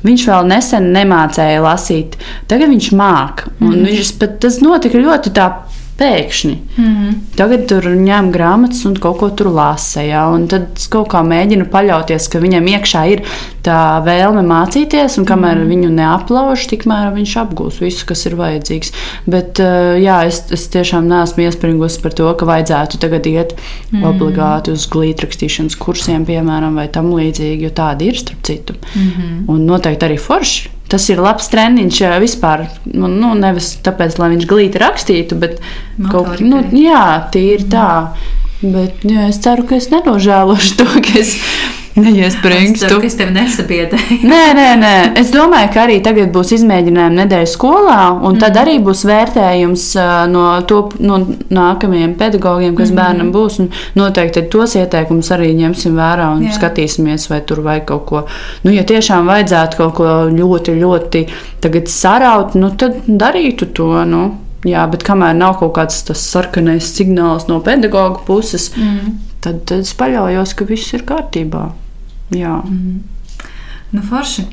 [0.07, 2.14] viņš vēl nesen nemācēja lasīt,
[2.46, 3.51] tagad viņš māca.
[3.59, 3.80] Mm.
[3.88, 5.49] Viņš pat tas notika ļoti tā
[5.99, 6.55] pēkšņi.
[6.76, 7.14] Mm -hmm.
[7.36, 10.03] Tagad tur ņem grāmatas un kaut ko tur lasa.
[10.03, 10.28] Ja?
[10.30, 13.22] Un tad es kaut kā mēģinu paļauties, ka viņam iekšā ir
[13.66, 15.68] tā vēlme mācīties, un kamēr mm -hmm.
[15.68, 18.92] viņu neaplauž, tikmēr viņš apgūs visu, kas ir vajadzīgs.
[19.26, 23.55] Bet uh, jā, es, es tiešām neesmu iespringus par to, ka vajadzētu tagad iet
[23.90, 24.09] mm -hmm.
[24.09, 28.74] obligāti uz glītrakstīšanas kursiem, piemēram, vai tam līdzīgi, jo tādi ir starp citu.
[28.94, 29.44] Mm -hmm.
[29.49, 32.64] Un noteikti arī forši Tas ir labs treniņš vispār.
[32.89, 35.59] Nu, nu, nevis tāpēc, lai viņš glīti rakstītu, bet
[36.09, 37.89] kaut, nu, jā, tīri tā.
[38.62, 41.36] Bet jā, es ceru, ka es nenožēlošu to, ka es
[42.03, 42.99] neiespringstu.
[42.99, 44.18] Es, es tevi nesabiedēju.
[44.32, 44.92] nē, nē, nē.
[45.20, 48.40] Es domāju, ka arī tagad būs izmēģinājumi nedēļas skolā, un mm.
[48.42, 49.86] tad arī būs vērtējums
[50.32, 51.20] no, to, no
[51.55, 53.01] nākamajiem pedagogiem, kas mm.
[53.01, 53.61] bērnam būs.
[53.99, 56.57] Noteikti tos ieteikumus arī ņemsim vērā un Jā.
[56.59, 58.24] skatīsimies, vai tur vajag kaut ko.
[58.64, 61.26] Nu, ja tiešām vajadzētu kaut ko ļoti, ļoti
[61.88, 63.94] saraut, nu, tad darītu to.
[64.09, 64.26] Nu.
[64.66, 69.12] Jā, bet kamēr nav kaut kāds tas sarkanais signāls no pedagoģa puses, mm.
[69.44, 71.68] tad, tad es paļaujos, ka viss ir kārtībā.
[72.34, 72.58] Jā.
[72.64, 73.02] Mm.
[73.90, 74.44] Nu, forši.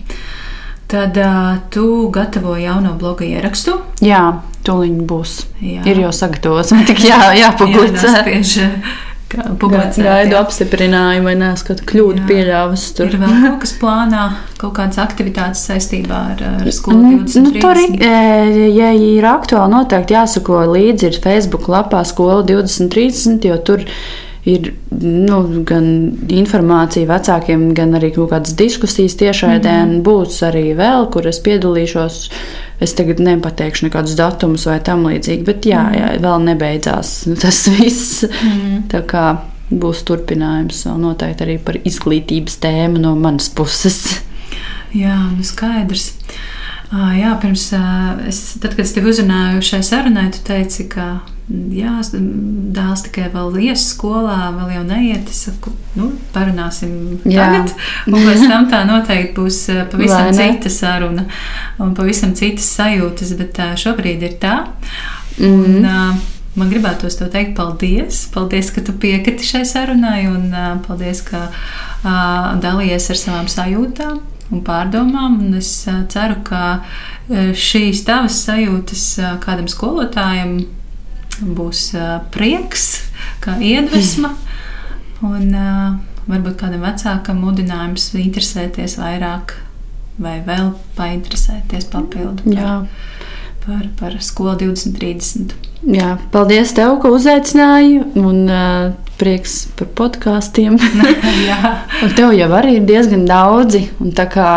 [0.87, 3.79] Tad uh, tu gatavo jauno bloga ierakstu.
[4.05, 4.21] Jā,
[4.67, 5.39] tūlīt būs.
[5.65, 5.81] Jā.
[5.89, 8.13] Ir jau sagatavots, man tikai jā, jāpublicē.
[8.13, 8.71] Jā,
[9.35, 12.25] Gaidu apstiprinājumu, vai neesmu kādu kļūdu Jā.
[12.29, 12.83] pieļāvis.
[12.95, 14.25] Tur ir vēl kaut kas plānā,
[14.61, 17.41] kaut kādas aktivitātes saistībā ar, ar skolu 20.
[17.43, 17.81] Nu, tur,
[18.77, 23.91] ja ir aktuāli, noteikti jāsako līdzi ir Facebook lapā skola 2030, jo tur ir
[24.45, 25.87] nu, gan
[26.29, 29.73] informācija vecākiem, gan arī kaut kādas diskusijas tiešraidē.
[29.73, 30.03] Mm -hmm.
[30.03, 32.29] Būs arī vēl, kur es piedalīšos.
[32.79, 38.25] Es tagad nepateikšu nekādus datumus vai tam līdzīgi, bet jā, jā vēl nebeidzās tas viss.
[38.43, 38.83] Mm.
[39.07, 39.37] Kā
[39.71, 44.21] būs turpinājums vēl noteikti arī par izglītības tēmu no manas puses.
[44.93, 46.13] Jā, nu skaidrs.
[46.93, 47.73] Jā, pirms
[48.27, 51.19] es, tad, kad es tevi uzrunāju šai sarunai, tu teici, ka
[51.49, 51.93] jā,
[52.75, 55.29] dēls tikai vēl ies skolā, vēl jau neiet.
[55.29, 56.93] Es saku, nu, parunāsim
[57.23, 57.45] jā.
[57.45, 57.73] tagad,
[58.09, 59.59] un pēc tam tā noteikti būs
[59.91, 61.27] pavisam cita saruna
[61.81, 64.61] un pavisam citas sajūtas, bet šobrīd ir tā.
[65.37, 65.51] Mm.
[65.51, 68.21] Un, uh, Man gribētos te teikt, paldies.
[68.31, 74.21] Paldies, ka tu piekriti šai sarunai, un uh, paldies, ka uh, dalījies ar savām sajūtām
[74.55, 75.35] un pārdomām.
[75.43, 80.55] Un es uh, ceru, ka uh, šīs tavas sajūtas uh, kādam skolotājam
[81.41, 81.87] būs
[82.35, 82.87] prieks,
[83.43, 84.33] kā iedvesma.
[85.25, 85.51] Un
[86.25, 89.55] varbūt kādam vecākam mudinājums interesēties vairāk
[90.21, 92.85] vai vēl painteresēties papildu par,
[93.65, 95.55] par, par skolu 2030.
[95.85, 97.99] Jā, paldies tev, ka uzaicināji.
[98.17, 100.77] Un, uh, prieks par podkāstiem.
[102.17, 103.85] tev jau arī ir diezgan daudzi.
[104.03, 104.49] Un tā kā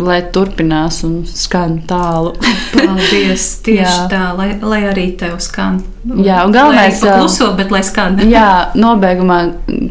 [0.00, 2.34] lai turpinās un skan tālu.
[2.74, 3.48] Paldies!
[3.66, 5.82] Tieši tā, lai, lai arī tev skan.
[6.04, 8.20] Jā, un galvenais ir kluso, bet lai skan.
[8.36, 9.42] jā, nobeigumā,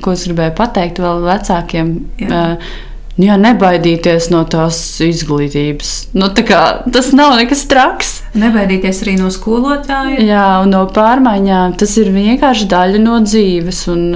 [0.03, 1.93] ko es gribēju pateikt vēl vecākiem.
[2.23, 2.31] Jā.
[2.31, 2.73] Uh,
[3.21, 5.89] Jā, nebaidīties no tās izglītības.
[6.17, 6.61] Nu, kā,
[6.95, 8.13] tas nav nekas traks.
[8.41, 10.17] Nebaidīties arī no skolotāja.
[10.17, 11.75] Jā, un no pārmaiņām.
[11.77, 13.83] Tas ir vienkārši daļa no dzīves.
[13.93, 14.07] Un,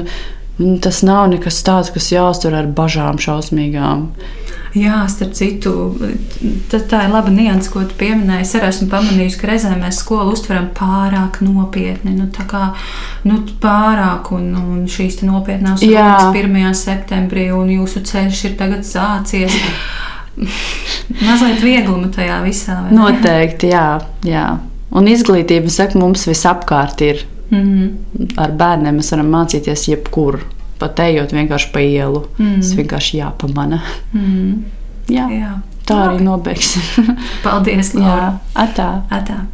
[0.58, 4.08] un tas nav nekas tāds, kas jāuztver ar bažām šausmīgām.
[4.78, 5.72] Jā, starp citu,
[6.70, 8.46] tā ir laba nianses, ko tu pieminēji.
[8.46, 12.14] Es arī esmu pamanījusi, ka reizēm mēs skolu uztveram pārāk nopietni.
[12.18, 12.70] Nu, kā,
[13.28, 16.60] nu, pārāk, un, un šīs nopietnās runas 1.
[16.78, 19.56] septembrī, un jūsu ceļš ir tagad sācies.
[21.26, 22.82] Mazliet viegluma tajā visā.
[22.94, 23.88] Noteikti, jā,
[24.28, 24.50] jā.
[24.98, 27.26] Un izglītība, saka, mums visapkārt ir.
[27.50, 28.38] Mm -hmm.
[28.44, 30.42] Ar bērniem mēs varam mācīties jebkur
[30.82, 32.26] pat ejot vienkārši pa ielu.
[32.38, 32.60] Mm.
[32.62, 33.82] Tas vienkārši jāpamana.
[34.14, 34.66] Mm.
[35.12, 35.56] Jā, Jā.
[35.88, 36.84] Tā arī nobeigsim.
[37.46, 37.94] Paldies.
[37.96, 38.90] Jā, atā.
[39.14, 39.46] atā.